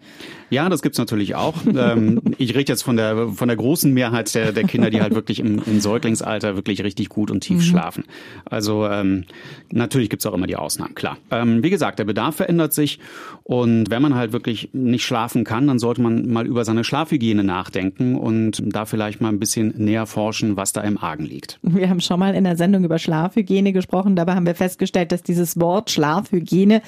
Ja, 0.51 0.69
das 0.69 0.83
gibt's 0.83 0.99
natürlich 0.99 1.35
auch. 1.35 1.55
ähm, 1.77 2.21
ich 2.39 2.55
rede 2.55 2.73
jetzt 2.73 2.83
von 2.83 2.97
der, 2.97 3.29
von 3.29 3.49
der 3.49 3.57
großen 3.57 3.93
Mehrheit 3.93 4.35
der, 4.35 4.53
der 4.53 4.65
Kinder, 4.65 4.91
die 4.91 5.01
halt 5.01 5.15
wirklich 5.15 5.41
im, 5.41 5.63
im 5.65 5.81
Säuglingsalter 5.81 6.57
wirklich 6.57 6.83
richtig 6.83 7.09
gut 7.09 7.31
und 7.31 7.41
tief 7.41 7.59
mhm. 7.59 7.63
schlafen. 7.63 8.05
Also 8.45 8.87
ähm, 8.87 9.25
natürlich 9.71 10.11
gibt's 10.11 10.27
auch 10.27 10.35
immer 10.35 10.47
die 10.47 10.57
Ausnahmen, 10.57 10.95
klar. 10.95 11.17
Ähm, 11.31 11.63
wie 11.63 11.71
gesagt, 11.71 11.99
der 11.99 12.05
Bedarf 12.05 12.37
verändert 12.37 12.73
sich 12.73 12.99
und 13.45 13.91
wenn 13.91 14.03
man 14.03 14.15
halt 14.15 14.33
wirklich 14.33 14.71
nicht 14.73 15.05
schlafen 15.05 15.45
kann, 15.45 15.67
dann 15.67 15.79
sollte 15.79 16.03
man 16.03 16.29
mal 16.29 16.47
über 16.47 16.65
seine 16.65 16.85
Schlafhygiene 16.85 17.45
nachdenken 17.45 18.17
und 18.17 18.63
da 18.65 18.85
vielleicht 18.85 19.21
mal 19.21 19.29
ein 19.29 19.39
bisschen 19.39 19.75
näher 19.77 20.07
forschen, 20.07 20.57
was 20.57 20.73
da 20.73 20.83
im 20.91 20.99
Argen 20.99 21.25
liegt. 21.25 21.59
Wir 21.63 21.89
haben 21.89 22.01
schon 22.01 22.21
mal 22.21 22.35
in 22.35 22.45
der 22.45 22.57
Sendung 22.57 22.85
über 22.85 22.99
Schlafhygiene 22.99 23.73
gesprochen. 23.73 24.17
Dabei 24.17 24.35
haben 24.35 24.47
wir 24.47 24.55
festgestellt, 24.55 25.13
dass 25.13 25.23
dieses 25.23 25.59
Wort 25.59 25.91
Schlafhygiene 25.91 26.83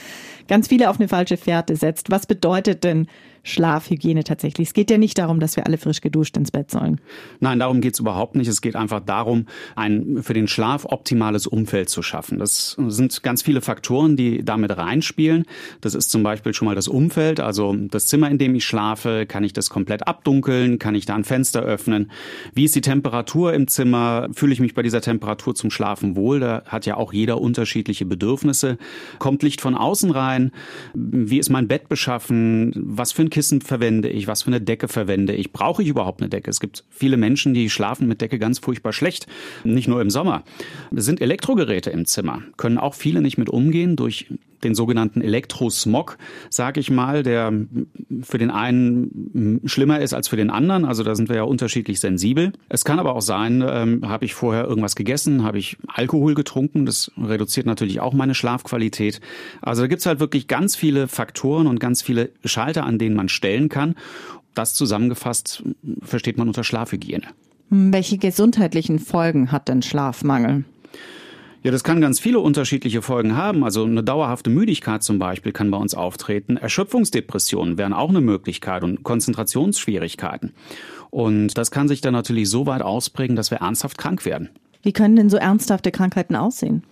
ganz 0.48 0.68
viele 0.68 0.90
auf 0.90 0.98
eine 0.98 1.08
falsche 1.08 1.36
Fährte 1.36 1.76
setzt. 1.76 2.10
Was 2.10 2.26
bedeutet 2.26 2.84
denn 2.84 3.06
Schlafhygiene 3.44 4.24
tatsächlich. 4.24 4.68
Es 4.68 4.74
geht 4.74 4.90
ja 4.90 4.98
nicht 4.98 5.18
darum, 5.18 5.40
dass 5.40 5.57
wir 5.57 5.66
alle 5.66 5.78
frisch 5.78 6.00
geduscht 6.00 6.37
ins 6.37 6.50
Bett 6.50 6.70
sollen. 6.70 7.00
Nein, 7.40 7.59
darum 7.59 7.81
geht 7.81 7.94
es 7.94 8.00
überhaupt 8.00 8.37
nicht. 8.37 8.48
Es 8.48 8.61
geht 8.61 8.76
einfach 8.76 9.00
darum, 9.00 9.46
ein 9.74 10.22
für 10.22 10.35
den 10.35 10.46
Schlaf 10.46 10.85
optimales 10.85 11.46
Umfeld 11.46 11.88
zu 11.88 12.02
schaffen. 12.02 12.38
Das 12.38 12.76
sind 12.88 13.22
ganz 13.22 13.42
viele 13.42 13.61
Faktoren, 13.61 14.16
die 14.16 14.44
damit 14.44 14.76
reinspielen. 14.76 15.44
Das 15.81 15.94
ist 15.94 16.11
zum 16.11 16.22
Beispiel 16.22 16.55
schon 16.55 16.66
mal 16.66 16.74
das 16.74 16.88
Umfeld, 16.88 17.40
also 17.40 17.74
das 17.74 18.07
Zimmer, 18.07 18.31
in 18.31 18.38
dem 18.38 18.55
ich 18.55 18.64
schlafe. 18.64 19.26
Kann 19.26 19.42
ich 19.42 19.52
das 19.52 19.70
komplett 19.70 20.07
abdunkeln? 20.07 20.78
Kann 20.78 20.94
ich 20.94 21.07
da 21.07 21.14
ein 21.14 21.24
Fenster 21.24 21.62
öffnen? 21.62 22.11
Wie 22.55 22.64
ist 22.64 22.76
die 22.76 22.81
Temperatur 22.81 23.52
im 23.55 23.66
Zimmer? 23.66 24.28
Fühle 24.33 24.52
ich 24.52 24.61
mich 24.61 24.74
bei 24.74 24.83
dieser 24.83 25.00
Temperatur 25.00 25.55
zum 25.55 25.70
Schlafen 25.70 26.14
wohl? 26.14 26.38
Da 26.38 26.62
hat 26.66 26.87
ja 26.87 26.96
auch 26.96 27.12
jeder 27.12 27.40
unterschiedliche 27.40 28.07
Bedürfnisse. 28.07 28.78
Kommt 29.18 29.42
Licht 29.42 29.61
von 29.61 29.74
außen 29.74 30.12
rein? 30.12 30.52
Wie 30.94 31.38
ist 31.38 31.50
mein 31.50 31.66
Bett 31.66 31.88
beschaffen? 31.88 32.72
Was 32.76 33.11
für 33.12 33.22
ein 33.22 33.32
Kissen 33.33 33.62
verwende 33.62 34.11
ich? 34.11 34.27
Was 34.27 34.42
für 34.42 34.49
eine 34.49 34.61
Decke 34.61 34.88
verwende 34.88 35.35
ich? 35.35 35.53
Brauche 35.53 35.83
ich 35.83 35.88
überhaupt 35.88 36.21
eine 36.21 36.29
Decke? 36.29 36.51
Es 36.51 36.61
gibt 36.61 36.85
viele 36.90 37.16
Menschen, 37.16 37.55
die 37.55 37.71
schlafen 37.71 38.07
mit 38.07 38.21
Decke 38.21 38.38
ganz 38.38 38.59
furchtbar 38.59 38.92
schlecht. 38.92 39.27
Nicht 39.64 39.88
nur 39.88 40.03
im 40.03 40.11
Sommer. 40.11 40.45
Es 40.95 41.07
sind 41.07 41.23
Elektrogeräte 41.23 41.88
im 41.88 42.05
Zimmer. 42.05 42.42
Können 42.59 42.77
auch 42.77 42.92
viele 42.92 43.23
nicht 43.23 43.38
mit 43.38 43.49
umgehen 43.49 43.97
durch 43.97 44.27
den 44.64 44.75
sogenannten 44.75 45.20
Elektrosmog, 45.20 46.18
sage 46.51 46.81
ich 46.81 46.90
mal, 46.90 47.22
der 47.22 47.53
für 48.22 48.38
den 48.38 48.51
einen 48.51 49.61
schlimmer 49.64 50.01
ist 50.01 50.14
als 50.14 50.29
für 50.29 50.37
den 50.37 50.51
anderen. 50.51 50.85
Also 50.85 51.03
da 51.03 51.14
sind 51.14 51.29
wir 51.29 51.37
ja 51.37 51.42
unterschiedlich 51.42 52.01
sensibel. 52.01 52.53
Es 52.68 52.85
kann 52.85 52.98
aber 52.98 53.14
auch 53.14 53.22
sein, 53.22 53.64
ähm, 53.66 54.09
habe 54.09 54.25
ich 54.25 54.35
vorher 54.35 54.64
irgendwas 54.64 54.96
gegessen, 54.96 55.44
habe 55.44 55.59
ich 55.59 55.77
Alkohol 55.88 56.35
getrunken. 56.35 56.87
Das 56.87 57.11
reduziert 57.16 57.66
natürlich 57.66 58.01
auch 58.01 58.12
meine 58.12 58.35
Schlafqualität. 58.35 59.20
Also 59.61 59.83
da 59.83 59.88
gibt's 59.88 60.07
halt 60.07 60.20
wirklich 60.20 60.48
ganz 60.48 60.77
viele 60.77 61.09
Faktoren 61.09 61.66
und 61.66 61.81
ganz 61.81 62.03
viele 62.03 62.31
Schalter, 62.44 62.85
an 62.85 62.98
denen 62.98 63.16
man 63.16 63.29
stellen 63.29 63.68
kann. 63.68 63.94
Das 64.55 64.75
zusammengefasst 64.75 65.62
versteht 66.03 66.37
man 66.37 66.48
unter 66.48 66.64
Schlafhygiene. 66.64 67.29
Welche 67.70 68.18
gesundheitlichen 68.18 68.98
Folgen 68.98 69.51
hat 69.51 69.68
denn 69.68 69.81
Schlafmangel? 69.81 70.64
Ja, 71.64 71.70
das 71.70 71.85
kann 71.85 72.01
ganz 72.01 72.18
viele 72.18 72.40
unterschiedliche 72.40 73.03
Folgen 73.03 73.37
haben. 73.37 73.62
Also 73.62 73.85
eine 73.85 74.03
dauerhafte 74.03 74.51
Müdigkeit 74.51 75.05
zum 75.05 75.20
Beispiel 75.20 75.53
kann 75.53 75.70
bei 75.70 75.79
uns 75.79 75.94
auftreten. 75.94 76.57
Erschöpfungsdepressionen 76.57 77.79
wären 77.79 77.92
auch 77.92 78.09
eine 78.09 78.20
Möglichkeit 78.20 78.83
und 78.83 79.05
Konzentrationsschwierigkeiten. 79.05 80.55
Und 81.11 81.57
das 81.57 81.70
kann 81.70 81.87
sich 81.87 82.01
dann 82.01 82.14
natürlich 82.14 82.51
so 82.51 82.66
weit 82.66 82.83
ausprägen, 82.83 83.37
dass 83.37 83.53
wir 83.53 83.59
ernsthaft 83.59 83.96
krank 83.96 84.25
werden. 84.25 84.51
Wie 84.83 84.92
können 84.92 85.14
denn 85.14 85.31
so 85.31 85.37
ernsthafte 85.37 85.92
Krankheiten 85.92 86.35
aussehen? 86.35 86.83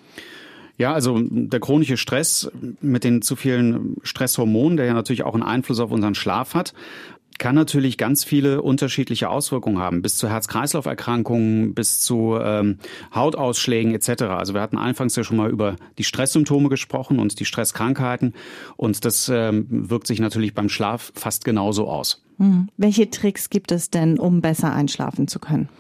Ja, 0.78 0.94
also 0.94 1.20
der 1.20 1.60
chronische 1.60 1.96
Stress 1.96 2.50
mit 2.80 3.02
den 3.04 3.22
zu 3.22 3.36
vielen 3.36 3.96
Stresshormonen, 4.02 4.76
der 4.76 4.86
ja 4.86 4.94
natürlich 4.94 5.24
auch 5.24 5.34
einen 5.34 5.42
Einfluss 5.42 5.80
auf 5.80 5.90
unseren 5.90 6.14
Schlaf 6.14 6.54
hat, 6.54 6.74
kann 7.40 7.54
natürlich 7.54 7.96
ganz 7.96 8.22
viele 8.22 8.60
unterschiedliche 8.60 9.30
Auswirkungen 9.30 9.78
haben, 9.78 10.02
bis 10.02 10.18
zu 10.18 10.28
Herz-Kreislauf-Erkrankungen, 10.28 11.74
bis 11.74 12.00
zu 12.00 12.36
ähm, 12.38 12.78
Hautausschlägen 13.14 13.94
etc. 13.94 14.24
Also 14.24 14.52
wir 14.52 14.60
hatten 14.60 14.76
anfangs 14.76 15.16
ja 15.16 15.24
schon 15.24 15.38
mal 15.38 15.50
über 15.50 15.76
die 15.96 16.04
Stresssymptome 16.04 16.68
gesprochen 16.68 17.18
und 17.18 17.40
die 17.40 17.46
Stresskrankheiten 17.46 18.34
und 18.76 19.06
das 19.06 19.30
ähm, 19.30 19.66
wirkt 19.70 20.06
sich 20.06 20.20
natürlich 20.20 20.52
beim 20.52 20.68
Schlaf 20.68 21.12
fast 21.14 21.46
genauso 21.46 21.88
aus. 21.88 22.22
Hm. 22.36 22.68
Welche 22.76 23.08
Tricks 23.08 23.48
gibt 23.48 23.72
es 23.72 23.88
denn, 23.88 24.18
um 24.18 24.42
besser 24.42 24.74
einschlafen 24.74 25.26
zu 25.26 25.38
können? 25.38 25.70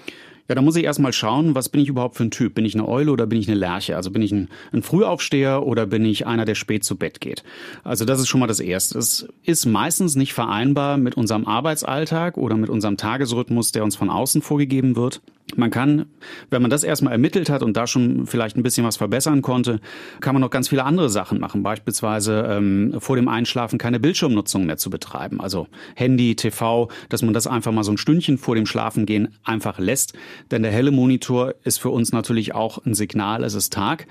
Ja, 0.50 0.56
da 0.56 0.62
muss 0.62 0.74
ich 0.74 0.82
erstmal 0.82 1.12
schauen, 1.12 1.54
was 1.54 1.68
bin 1.68 1.80
ich 1.80 1.86
überhaupt 1.86 2.16
für 2.16 2.24
ein 2.24 2.32
Typ? 2.32 2.54
Bin 2.54 2.64
ich 2.64 2.74
eine 2.74 2.88
Eule 2.88 3.12
oder 3.12 3.28
bin 3.28 3.38
ich 3.38 3.46
eine 3.46 3.56
Lerche? 3.56 3.94
Also 3.94 4.10
bin 4.10 4.20
ich 4.20 4.32
ein, 4.32 4.48
ein 4.72 4.82
Frühaufsteher 4.82 5.64
oder 5.64 5.86
bin 5.86 6.04
ich 6.04 6.26
einer, 6.26 6.44
der 6.44 6.56
spät 6.56 6.82
zu 6.82 6.96
Bett 6.96 7.20
geht? 7.20 7.44
Also 7.84 8.04
das 8.04 8.18
ist 8.18 8.26
schon 8.26 8.40
mal 8.40 8.48
das 8.48 8.58
Erste. 8.58 8.98
Es 8.98 9.28
ist 9.44 9.66
meistens 9.66 10.16
nicht 10.16 10.34
vereinbar 10.34 10.96
mit 10.96 11.14
unserem 11.14 11.46
Arbeitsalltag 11.46 12.36
oder 12.36 12.56
mit 12.56 12.68
unserem 12.68 12.96
Tagesrhythmus, 12.96 13.70
der 13.70 13.84
uns 13.84 13.94
von 13.94 14.10
außen 14.10 14.42
vorgegeben 14.42 14.96
wird. 14.96 15.22
Man 15.56 15.70
kann, 15.70 16.06
wenn 16.50 16.62
man 16.62 16.70
das 16.70 16.84
erstmal 16.84 17.12
ermittelt 17.12 17.50
hat 17.50 17.62
und 17.62 17.76
da 17.76 17.86
schon 17.86 18.26
vielleicht 18.26 18.56
ein 18.56 18.62
bisschen 18.62 18.84
was 18.86 18.96
verbessern 18.96 19.42
konnte, 19.42 19.80
kann 20.20 20.34
man 20.34 20.40
noch 20.40 20.50
ganz 20.50 20.68
viele 20.68 20.84
andere 20.84 21.10
Sachen 21.10 21.40
machen. 21.40 21.62
Beispielsweise 21.62 22.44
ähm, 22.48 22.96
vor 22.98 23.16
dem 23.16 23.28
Einschlafen 23.28 23.78
keine 23.78 24.00
Bildschirmnutzung 24.00 24.66
mehr 24.66 24.76
zu 24.76 24.90
betreiben. 24.90 25.40
Also 25.40 25.66
Handy, 25.94 26.36
TV, 26.36 26.88
dass 27.08 27.22
man 27.22 27.34
das 27.34 27.46
einfach 27.46 27.72
mal 27.72 27.84
so 27.84 27.92
ein 27.92 27.98
Stündchen 27.98 28.38
vor 28.38 28.54
dem 28.54 28.66
Schlafengehen 28.66 29.36
einfach 29.44 29.78
lässt. 29.78 30.14
Denn 30.50 30.62
der 30.62 30.72
helle 30.72 30.90
Monitor 30.90 31.54
ist 31.64 31.80
für 31.80 31.90
uns 31.90 32.12
natürlich 32.12 32.54
auch 32.54 32.84
ein 32.84 32.94
Signal, 32.94 33.44
es 33.44 33.54
ist 33.54 33.72
Tag. 33.72 34.06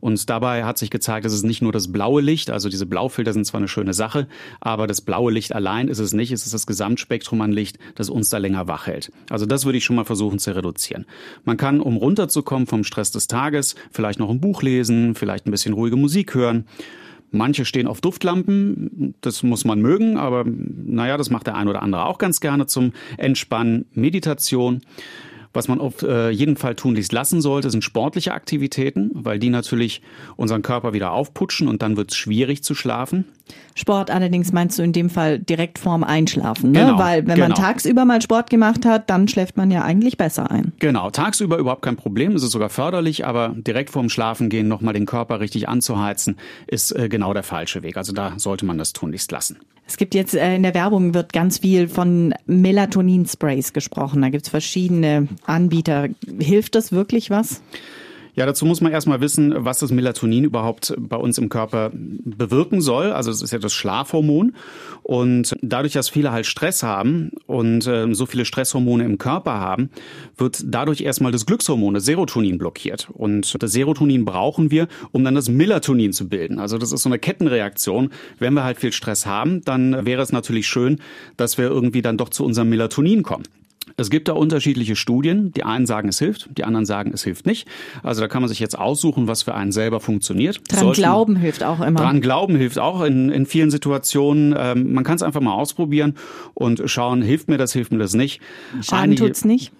Und 0.00 0.28
dabei 0.28 0.64
hat 0.64 0.78
sich 0.78 0.90
gezeigt, 0.90 1.24
es 1.26 1.32
ist 1.32 1.44
nicht 1.44 1.62
nur 1.62 1.70
das 1.70 1.92
blaue 1.92 2.22
Licht, 2.22 2.50
also 2.50 2.68
diese 2.68 2.86
Blaufilter 2.86 3.32
sind 3.32 3.46
zwar 3.46 3.58
eine 3.58 3.68
schöne 3.68 3.94
Sache, 3.94 4.26
aber 4.60 4.88
das 4.88 5.00
blaue 5.00 5.30
Licht 5.30 5.54
allein 5.54 5.86
ist 5.86 6.00
es 6.00 6.12
nicht. 6.12 6.32
Es 6.32 6.44
ist 6.44 6.54
das 6.54 6.66
Gesamtspektrum 6.66 7.40
an 7.40 7.52
Licht, 7.52 7.78
das 7.94 8.10
uns 8.10 8.28
da 8.28 8.38
länger 8.38 8.66
wach 8.66 8.88
hält. 8.88 9.12
Also 9.30 9.46
das 9.46 9.64
würde 9.64 9.78
ich 9.78 9.84
schon 9.84 9.96
mal 9.96 10.04
versuchen 10.04 10.38
zu 10.38 10.54
reduzieren. 10.54 10.81
Man 11.44 11.56
kann, 11.56 11.80
um 11.80 11.96
runterzukommen 11.96 12.66
vom 12.66 12.84
Stress 12.84 13.10
des 13.10 13.28
Tages, 13.28 13.74
vielleicht 13.90 14.18
noch 14.18 14.30
ein 14.30 14.40
Buch 14.40 14.62
lesen, 14.62 15.14
vielleicht 15.14 15.46
ein 15.46 15.50
bisschen 15.50 15.74
ruhige 15.74 15.96
Musik 15.96 16.34
hören. 16.34 16.66
Manche 17.30 17.64
stehen 17.64 17.86
auf 17.86 18.02
Duftlampen, 18.02 19.14
das 19.22 19.42
muss 19.42 19.64
man 19.64 19.80
mögen, 19.80 20.18
aber 20.18 20.44
naja, 20.46 21.16
das 21.16 21.30
macht 21.30 21.46
der 21.46 21.56
ein 21.56 21.66
oder 21.66 21.82
andere 21.82 22.04
auch 22.04 22.18
ganz 22.18 22.40
gerne 22.40 22.66
zum 22.66 22.92
Entspannen. 23.16 23.86
Meditation. 23.94 24.82
Was 25.54 25.68
man 25.68 25.80
auf 25.80 26.02
äh, 26.02 26.30
jeden 26.30 26.56
Fall 26.56 26.74
tunlichst 26.74 27.12
lassen 27.12 27.42
sollte, 27.42 27.70
sind 27.70 27.84
sportliche 27.84 28.32
Aktivitäten, 28.32 29.10
weil 29.12 29.38
die 29.38 29.50
natürlich 29.50 30.00
unseren 30.36 30.62
Körper 30.62 30.94
wieder 30.94 31.12
aufputschen 31.12 31.68
und 31.68 31.82
dann 31.82 31.96
wird 31.96 32.10
es 32.10 32.16
schwierig 32.16 32.64
zu 32.64 32.74
schlafen. 32.74 33.26
Sport 33.74 34.10
allerdings 34.10 34.52
meinst 34.52 34.78
du 34.78 34.82
in 34.82 34.92
dem 34.92 35.10
Fall 35.10 35.38
direkt 35.38 35.78
vorm 35.78 36.04
Einschlafen, 36.04 36.72
ne? 36.72 36.80
Genau, 36.80 36.98
weil 36.98 37.26
wenn 37.26 37.36
genau. 37.36 37.48
man 37.48 37.56
tagsüber 37.56 38.04
mal 38.04 38.20
Sport 38.20 38.50
gemacht 38.50 38.84
hat, 38.84 39.08
dann 39.08 39.28
schläft 39.28 39.56
man 39.56 39.70
ja 39.70 39.82
eigentlich 39.82 40.16
besser 40.16 40.50
ein. 40.50 40.72
Genau, 40.78 41.10
tagsüber 41.10 41.56
überhaupt 41.56 41.82
kein 41.82 41.96
Problem, 41.96 42.36
ist 42.36 42.42
es 42.42 42.50
sogar 42.50 42.68
förderlich, 42.68 43.26
aber 43.26 43.54
direkt 43.56 43.90
vorm 43.90 44.08
Schlafengehen 44.08 44.68
nochmal 44.68 44.94
den 44.94 45.06
Körper 45.06 45.40
richtig 45.40 45.68
anzuheizen, 45.68 46.36
ist 46.66 46.92
äh, 46.92 47.08
genau 47.08 47.32
der 47.32 47.42
falsche 47.42 47.82
Weg. 47.82 47.96
Also 47.96 48.12
da 48.12 48.34
sollte 48.36 48.66
man 48.66 48.78
das 48.78 48.92
tunlichst 48.92 49.32
lassen. 49.32 49.58
Es 49.86 49.96
gibt 49.96 50.14
jetzt 50.14 50.34
äh, 50.34 50.54
in 50.54 50.62
der 50.62 50.74
Werbung 50.74 51.14
wird 51.14 51.32
ganz 51.32 51.58
viel 51.58 51.88
von 51.88 52.34
Melatonin-Sprays 52.46 53.72
gesprochen. 53.72 54.22
Da 54.22 54.28
gibt 54.28 54.44
es 54.44 54.50
verschiedene 54.50 55.28
Anbieter. 55.44 56.08
Hilft 56.38 56.74
das 56.74 56.92
wirklich 56.92 57.30
was? 57.30 57.62
Ja, 58.34 58.46
dazu 58.46 58.64
muss 58.64 58.80
man 58.80 58.92
erstmal 58.92 59.20
wissen, 59.20 59.52
was 59.58 59.78
das 59.78 59.90
Melatonin 59.90 60.44
überhaupt 60.44 60.94
bei 60.98 61.16
uns 61.16 61.36
im 61.36 61.50
Körper 61.50 61.90
bewirken 61.92 62.80
soll. 62.80 63.12
Also 63.12 63.30
es 63.30 63.42
ist 63.42 63.52
ja 63.52 63.58
das 63.58 63.74
Schlafhormon. 63.74 64.54
Und 65.02 65.54
dadurch, 65.60 65.92
dass 65.92 66.08
viele 66.08 66.32
halt 66.32 66.46
Stress 66.46 66.82
haben 66.82 67.32
und 67.46 67.86
äh, 67.86 68.14
so 68.14 68.24
viele 68.24 68.46
Stresshormone 68.46 69.04
im 69.04 69.18
Körper 69.18 69.52
haben, 69.52 69.90
wird 70.38 70.62
dadurch 70.64 71.02
erstmal 71.02 71.30
das 71.30 71.44
Glückshormon, 71.44 71.92
das 71.92 72.06
Serotonin 72.06 72.56
blockiert. 72.56 73.08
Und 73.12 73.62
das 73.62 73.72
Serotonin 73.72 74.24
brauchen 74.24 74.70
wir, 74.70 74.88
um 75.10 75.24
dann 75.24 75.34
das 75.34 75.50
Melatonin 75.50 76.14
zu 76.14 76.28
bilden. 76.28 76.58
Also 76.58 76.78
das 76.78 76.92
ist 76.92 77.02
so 77.02 77.10
eine 77.10 77.18
Kettenreaktion. 77.18 78.10
Wenn 78.38 78.54
wir 78.54 78.64
halt 78.64 78.78
viel 78.78 78.92
Stress 78.92 79.26
haben, 79.26 79.62
dann 79.64 80.06
wäre 80.06 80.22
es 80.22 80.32
natürlich 80.32 80.66
schön, 80.66 81.00
dass 81.36 81.58
wir 81.58 81.66
irgendwie 81.66 82.00
dann 82.00 82.16
doch 82.16 82.30
zu 82.30 82.44
unserem 82.46 82.70
Melatonin 82.70 83.22
kommen. 83.22 83.44
Es 83.96 84.10
gibt 84.10 84.28
da 84.28 84.32
unterschiedliche 84.32 84.96
Studien. 84.96 85.52
Die 85.52 85.64
einen 85.64 85.86
sagen, 85.86 86.08
es 86.08 86.18
hilft, 86.18 86.48
die 86.56 86.64
anderen 86.64 86.86
sagen, 86.86 87.12
es 87.12 87.22
hilft 87.24 87.46
nicht. 87.46 87.68
Also 88.02 88.20
da 88.20 88.28
kann 88.28 88.42
man 88.42 88.48
sich 88.48 88.60
jetzt 88.60 88.78
aussuchen, 88.78 89.28
was 89.28 89.42
für 89.42 89.54
einen 89.54 89.72
selber 89.72 90.00
funktioniert. 90.00 90.60
Dran 90.68 90.80
Sollten, 90.80 91.00
glauben 91.00 91.36
hilft 91.36 91.62
auch 91.62 91.80
immer. 91.80 92.00
Dran 92.00 92.20
glauben 92.20 92.56
hilft 92.56 92.78
auch 92.78 93.02
in, 93.02 93.30
in 93.30 93.46
vielen 93.46 93.70
Situationen. 93.70 94.54
Ähm, 94.56 94.92
man 94.92 95.04
kann 95.04 95.16
es 95.16 95.22
einfach 95.22 95.40
mal 95.40 95.54
ausprobieren 95.54 96.14
und 96.54 96.82
schauen, 96.86 97.22
hilft 97.22 97.48
mir 97.48 97.58
das, 97.58 97.72
hilft 97.72 97.92
mir 97.92 97.98
das 97.98 98.14
nicht. 98.14 98.40
Schaden 98.80 99.04
Einige, 99.04 99.26
tut's 99.26 99.44
nicht? 99.44 99.72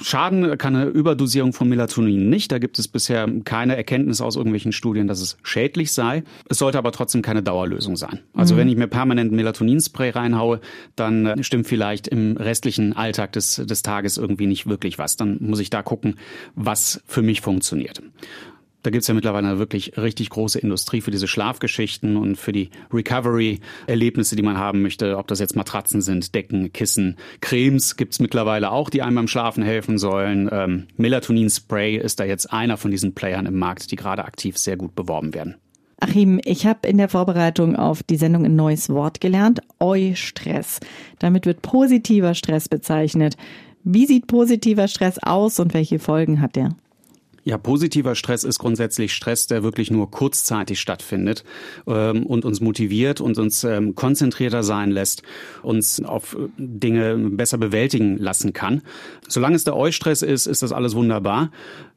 Schaden 0.00 0.56
kann 0.58 0.76
eine 0.76 0.86
Überdosierung 0.86 1.52
von 1.52 1.68
Melatonin 1.68 2.30
nicht. 2.30 2.52
Da 2.52 2.58
gibt 2.58 2.78
es 2.78 2.88
bisher 2.88 3.28
keine 3.44 3.76
Erkenntnis 3.76 4.20
aus 4.20 4.36
irgendwelchen 4.36 4.72
Studien, 4.72 5.06
dass 5.06 5.20
es 5.20 5.36
schädlich 5.42 5.92
sei. 5.92 6.22
Es 6.48 6.58
sollte 6.58 6.78
aber 6.78 6.92
trotzdem 6.92 7.22
keine 7.22 7.42
Dauerlösung 7.42 7.96
sein. 7.96 8.20
Also 8.34 8.54
mhm. 8.54 8.58
wenn 8.58 8.68
ich 8.68 8.76
mir 8.76 8.86
permanent 8.86 9.32
Melatoninspray 9.32 10.10
reinhaue, 10.10 10.60
dann 10.96 11.26
äh, 11.26 11.42
stimmt 11.42 11.66
vielleicht 11.66 12.08
im 12.08 12.36
restlichen 12.36 12.94
Alltag 12.94 13.31
des 13.36 13.42
des, 13.56 13.66
des 13.66 13.82
Tages 13.82 14.18
irgendwie 14.18 14.46
nicht 14.46 14.68
wirklich 14.68 14.98
was. 14.98 15.16
Dann 15.16 15.38
muss 15.40 15.60
ich 15.60 15.70
da 15.70 15.82
gucken, 15.82 16.18
was 16.54 17.02
für 17.06 17.22
mich 17.22 17.40
funktioniert. 17.40 18.02
Da 18.84 18.90
gibt's 18.90 19.06
ja 19.06 19.14
mittlerweile 19.14 19.46
eine 19.46 19.58
wirklich 19.60 19.96
richtig 19.96 20.30
große 20.30 20.58
Industrie 20.58 21.00
für 21.00 21.12
diese 21.12 21.28
Schlafgeschichten 21.28 22.16
und 22.16 22.34
für 22.34 22.50
die 22.50 22.70
Recovery-Erlebnisse, 22.92 24.34
die 24.34 24.42
man 24.42 24.58
haben 24.58 24.82
möchte. 24.82 25.18
Ob 25.18 25.28
das 25.28 25.38
jetzt 25.38 25.54
Matratzen 25.54 26.02
sind, 26.02 26.34
Decken, 26.34 26.72
Kissen, 26.72 27.16
Cremes 27.40 27.94
gibt's 27.94 28.18
mittlerweile 28.18 28.72
auch, 28.72 28.90
die 28.90 29.02
einem 29.02 29.14
beim 29.14 29.28
Schlafen 29.28 29.62
helfen 29.62 29.98
sollen. 29.98 30.48
Ähm, 30.50 30.88
Melatonin-Spray 30.96 31.96
ist 31.96 32.18
da 32.18 32.24
jetzt 32.24 32.52
einer 32.52 32.76
von 32.76 32.90
diesen 32.90 33.14
Playern 33.14 33.46
im 33.46 33.56
Markt, 33.56 33.92
die 33.92 33.96
gerade 33.96 34.24
aktiv 34.24 34.58
sehr 34.58 34.76
gut 34.76 34.96
beworben 34.96 35.32
werden. 35.32 35.54
Achim, 36.02 36.40
ich 36.44 36.66
habe 36.66 36.88
in 36.88 36.98
der 36.98 37.08
Vorbereitung 37.08 37.76
auf 37.76 38.02
die 38.02 38.16
Sendung 38.16 38.44
ein 38.44 38.56
neues 38.56 38.90
Wort 38.90 39.20
gelernt, 39.20 39.60
Eustress. 39.78 40.80
Damit 41.20 41.46
wird 41.46 41.62
positiver 41.62 42.34
Stress 42.34 42.68
bezeichnet. 42.68 43.36
Wie 43.84 44.06
sieht 44.06 44.26
positiver 44.26 44.88
Stress 44.88 45.20
aus 45.22 45.60
und 45.60 45.74
welche 45.74 46.00
Folgen 46.00 46.40
hat 46.40 46.56
der? 46.56 46.70
Ja, 47.44 47.58
positiver 47.58 48.14
Stress 48.14 48.44
ist 48.44 48.58
grundsätzlich 48.60 49.12
Stress, 49.12 49.48
der 49.48 49.64
wirklich 49.64 49.90
nur 49.90 50.10
kurzzeitig 50.10 50.80
stattfindet 50.80 51.44
ähm, 51.88 52.24
und 52.24 52.44
uns 52.44 52.60
motiviert 52.60 53.20
und 53.20 53.38
uns 53.38 53.64
ähm, 53.64 53.96
konzentrierter 53.96 54.62
sein 54.62 54.92
lässt, 54.92 55.22
uns 55.62 56.02
auf 56.04 56.34
äh, 56.34 56.48
Dinge 56.56 57.16
besser 57.16 57.58
bewältigen 57.58 58.16
lassen 58.16 58.52
kann. 58.52 58.82
Solange 59.26 59.56
es 59.56 59.64
der 59.64 59.76
Eustress 59.76 60.22
ist, 60.22 60.46
ist 60.46 60.62
das 60.62 60.72
alles 60.72 60.94
wunderbar. 60.94 61.50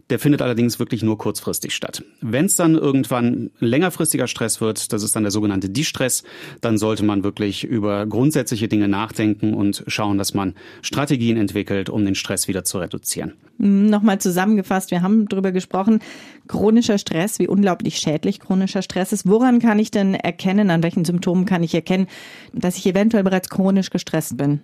Der 0.09 0.19
findet 0.19 0.43
allerdings 0.43 0.77
wirklich 0.77 1.01
nur 1.01 1.17
kurzfristig 1.17 1.73
statt. 1.73 2.03
Wenn 2.21 2.45
es 2.45 2.55
dann 2.55 2.75
irgendwann 2.75 3.49
längerfristiger 3.59 4.27
Stress 4.27 4.61
wird, 4.61 4.93
das 4.93 5.01
ist 5.01 5.15
dann 5.15 5.23
der 5.23 5.31
sogenannte 5.31 5.69
Distress, 5.69 6.23
dann 6.61 6.77
sollte 6.77 7.03
man 7.03 7.23
wirklich 7.23 7.63
über 7.63 8.05
grundsätzliche 8.05 8.67
Dinge 8.67 8.87
nachdenken 8.87 9.55
und 9.55 9.83
schauen, 9.87 10.19
dass 10.19 10.35
man 10.35 10.53
Strategien 10.83 11.37
entwickelt, 11.37 11.89
um 11.89 12.05
den 12.05 12.13
Stress 12.13 12.47
wieder 12.47 12.63
zu 12.63 12.77
reduzieren. 12.77 13.33
Hm, 13.59 13.89
nochmal 13.89 14.19
zusammengefasst, 14.19 14.91
wir 14.91 15.01
haben 15.01 15.27
darüber 15.27 15.51
gesprochen, 15.51 15.99
chronischer 16.47 16.97
Stress, 16.97 17.39
wie 17.39 17.47
unglaublich 17.47 17.97
schädlich 17.97 18.39
chronischer 18.39 18.81
Stress 18.81 19.11
ist. 19.11 19.27
Woran 19.27 19.59
kann 19.59 19.79
ich 19.79 19.91
denn 19.91 20.13
erkennen, 20.13 20.69
an 20.69 20.83
welchen 20.83 21.05
Symptomen 21.05 21.45
kann 21.45 21.63
ich 21.63 21.73
erkennen, 21.73 22.07
dass 22.53 22.77
ich 22.77 22.85
eventuell 22.85 23.23
bereits 23.23 23.49
chronisch 23.49 23.89
gestresst 23.89 24.37
bin? 24.37 24.61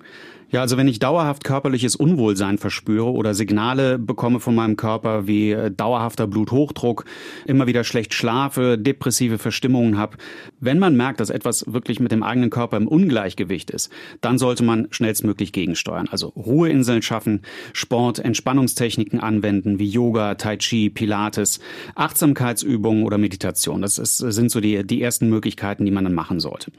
Ja, 0.51 0.59
also 0.59 0.75
wenn 0.75 0.89
ich 0.89 0.99
dauerhaft 0.99 1.45
körperliches 1.45 1.95
Unwohlsein 1.95 2.57
verspüre 2.57 3.09
oder 3.09 3.33
Signale 3.33 3.97
bekomme 3.97 4.41
von 4.41 4.53
meinem 4.53 4.75
Körper 4.75 5.25
wie 5.31 5.51
äh, 5.51 5.71
dauerhafter 5.71 6.27
Bluthochdruck, 6.27 7.05
immer 7.45 7.67
wieder 7.67 7.83
schlecht 7.83 8.13
schlafe, 8.13 8.77
depressive 8.77 9.37
Verstimmungen 9.37 9.97
habe, 9.97 10.17
wenn 10.59 10.77
man 10.77 10.97
merkt, 10.97 11.19
dass 11.19 11.29
etwas 11.29 11.71
wirklich 11.71 11.99
mit 11.99 12.11
dem 12.11 12.23
eigenen 12.23 12.49
Körper 12.49 12.75
im 12.77 12.87
Ungleichgewicht 12.87 13.71
ist, 13.71 13.89
dann 14.19 14.37
sollte 14.37 14.63
man 14.63 14.87
schnellstmöglich 14.91 15.53
gegensteuern. 15.53 16.09
Also 16.11 16.27
Ruheinseln 16.27 17.01
schaffen, 17.01 17.41
Sport, 17.71 18.19
Entspannungstechniken 18.19 19.21
anwenden 19.21 19.79
wie 19.79 19.87
Yoga, 19.87 20.35
Tai 20.35 20.57
Chi, 20.57 20.89
Pilates, 20.89 21.61
Achtsamkeitsübungen 21.95 23.03
oder 23.03 23.17
Meditation. 23.17 23.81
Das 23.81 23.97
ist, 23.97 24.17
sind 24.17 24.51
so 24.51 24.59
die, 24.59 24.85
die 24.85 25.01
ersten 25.01 25.29
Möglichkeiten, 25.29 25.85
die 25.85 25.91
man 25.91 26.03
dann 26.03 26.13
machen 26.13 26.41
sollte. 26.41 26.71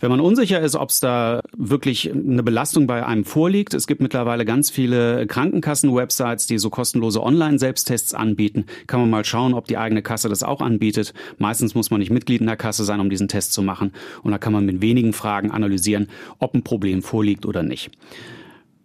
Wenn 0.00 0.10
man 0.10 0.20
unsicher 0.20 0.60
ist, 0.60 0.76
ob 0.76 0.88
es 0.88 1.00
da 1.00 1.40
wirklich 1.56 2.10
eine 2.10 2.42
Belastung 2.42 2.86
bei 2.86 3.04
einem 3.04 3.18
einem 3.18 3.24
vorliegt. 3.24 3.74
Es 3.74 3.86
gibt 3.86 4.00
mittlerweile 4.00 4.44
ganz 4.44 4.70
viele 4.70 5.26
Krankenkassen-Websites, 5.26 6.46
die 6.46 6.58
so 6.58 6.70
kostenlose 6.70 7.22
Online-Selbsttests 7.22 7.97
anbieten. 8.14 8.66
Kann 8.86 9.00
man 9.00 9.10
mal 9.10 9.24
schauen, 9.24 9.54
ob 9.54 9.66
die 9.66 9.78
eigene 9.78 10.02
Kasse 10.02 10.28
das 10.28 10.42
auch 10.42 10.60
anbietet. 10.60 11.14
Meistens 11.38 11.74
muss 11.74 11.90
man 11.90 12.00
nicht 12.00 12.10
Mitglied 12.10 12.40
in 12.40 12.46
der 12.46 12.56
Kasse 12.56 12.84
sein, 12.84 13.00
um 13.00 13.10
diesen 13.10 13.28
Test 13.28 13.52
zu 13.52 13.62
machen. 13.62 13.92
Und 14.22 14.32
da 14.32 14.38
kann 14.38 14.52
man 14.52 14.64
mit 14.64 14.80
wenigen 14.80 15.12
Fragen 15.12 15.50
analysieren, 15.50 16.08
ob 16.38 16.54
ein 16.54 16.62
Problem 16.62 17.02
vorliegt 17.02 17.46
oder 17.46 17.62
nicht. 17.62 17.90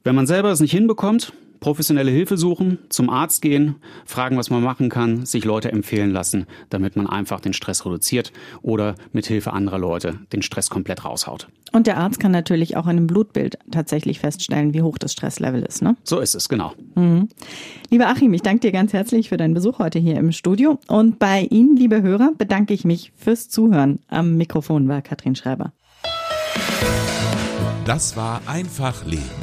Wenn 0.04 0.16
man 0.16 0.28
selber 0.28 0.52
es 0.52 0.60
nicht 0.60 0.72
hinbekommt, 0.72 1.34
professionelle 1.64 2.12
Hilfe 2.12 2.36
suchen, 2.36 2.78
zum 2.90 3.10
Arzt 3.10 3.42
gehen, 3.42 3.76
fragen, 4.04 4.36
was 4.36 4.50
man 4.50 4.62
machen 4.62 4.90
kann, 4.90 5.26
sich 5.26 5.46
Leute 5.46 5.72
empfehlen 5.72 6.12
lassen, 6.12 6.46
damit 6.70 6.98
man 6.98 7.08
einfach 7.08 7.40
den 7.40 7.54
Stress 7.54 7.86
reduziert 7.86 8.34
oder 8.62 8.96
mit 9.14 9.28
Hilfe 9.28 9.54
anderer 9.54 9.80
Leute 9.80 10.20
den 10.34 10.42
Stress 10.42 10.70
komplett 10.70 11.06
raushaut. 11.06 11.48
Und 11.72 11.88
der 11.88 11.98
Arzt 11.98 12.20
kann 12.20 12.34
natürlich 12.34 12.76
auch 12.76 12.84
in 12.84 12.92
einem 12.92 13.08
Blutbild 13.08 13.58
tatsächlich 13.72 14.20
feststellen, 14.20 14.74
wie 14.74 14.82
hoch 14.82 14.98
das 14.98 15.14
Stresslevel 15.14 15.64
ist, 15.64 15.82
ne? 15.82 15.96
So 16.04 16.20
ist 16.20 16.36
es, 16.36 16.50
genau. 16.50 16.74
Mhm. 16.96 17.30
Lieber 17.90 18.08
Achim, 18.08 18.34
ich 18.34 18.42
danke 18.42 18.60
dir 18.60 18.74
ganz 18.74 18.92
herzlich 18.92 19.30
für 19.30 19.38
deinen 19.38 19.54
Besuch 19.54 19.80
heute 19.80 20.00
hier 20.00 20.18
im 20.18 20.34
Studio. 20.34 20.80
Und 20.90 21.18
bei 21.18 21.48
Ihnen, 21.50 21.78
liebe 21.78 22.02
Hörer, 22.02 22.34
bedanke 22.38 22.74
ich 22.74 22.84
mich 22.84 23.14
fürs 23.16 23.48
Zuhören. 23.48 24.00
Am 24.10 24.36
Mikrofon 24.36 24.90
war 24.90 25.02
Katrin 25.02 25.36
Schreiber. 25.36 25.72
Das 27.86 28.18
war 28.18 28.42
Einfach 28.48 29.06
Leben 29.06 29.43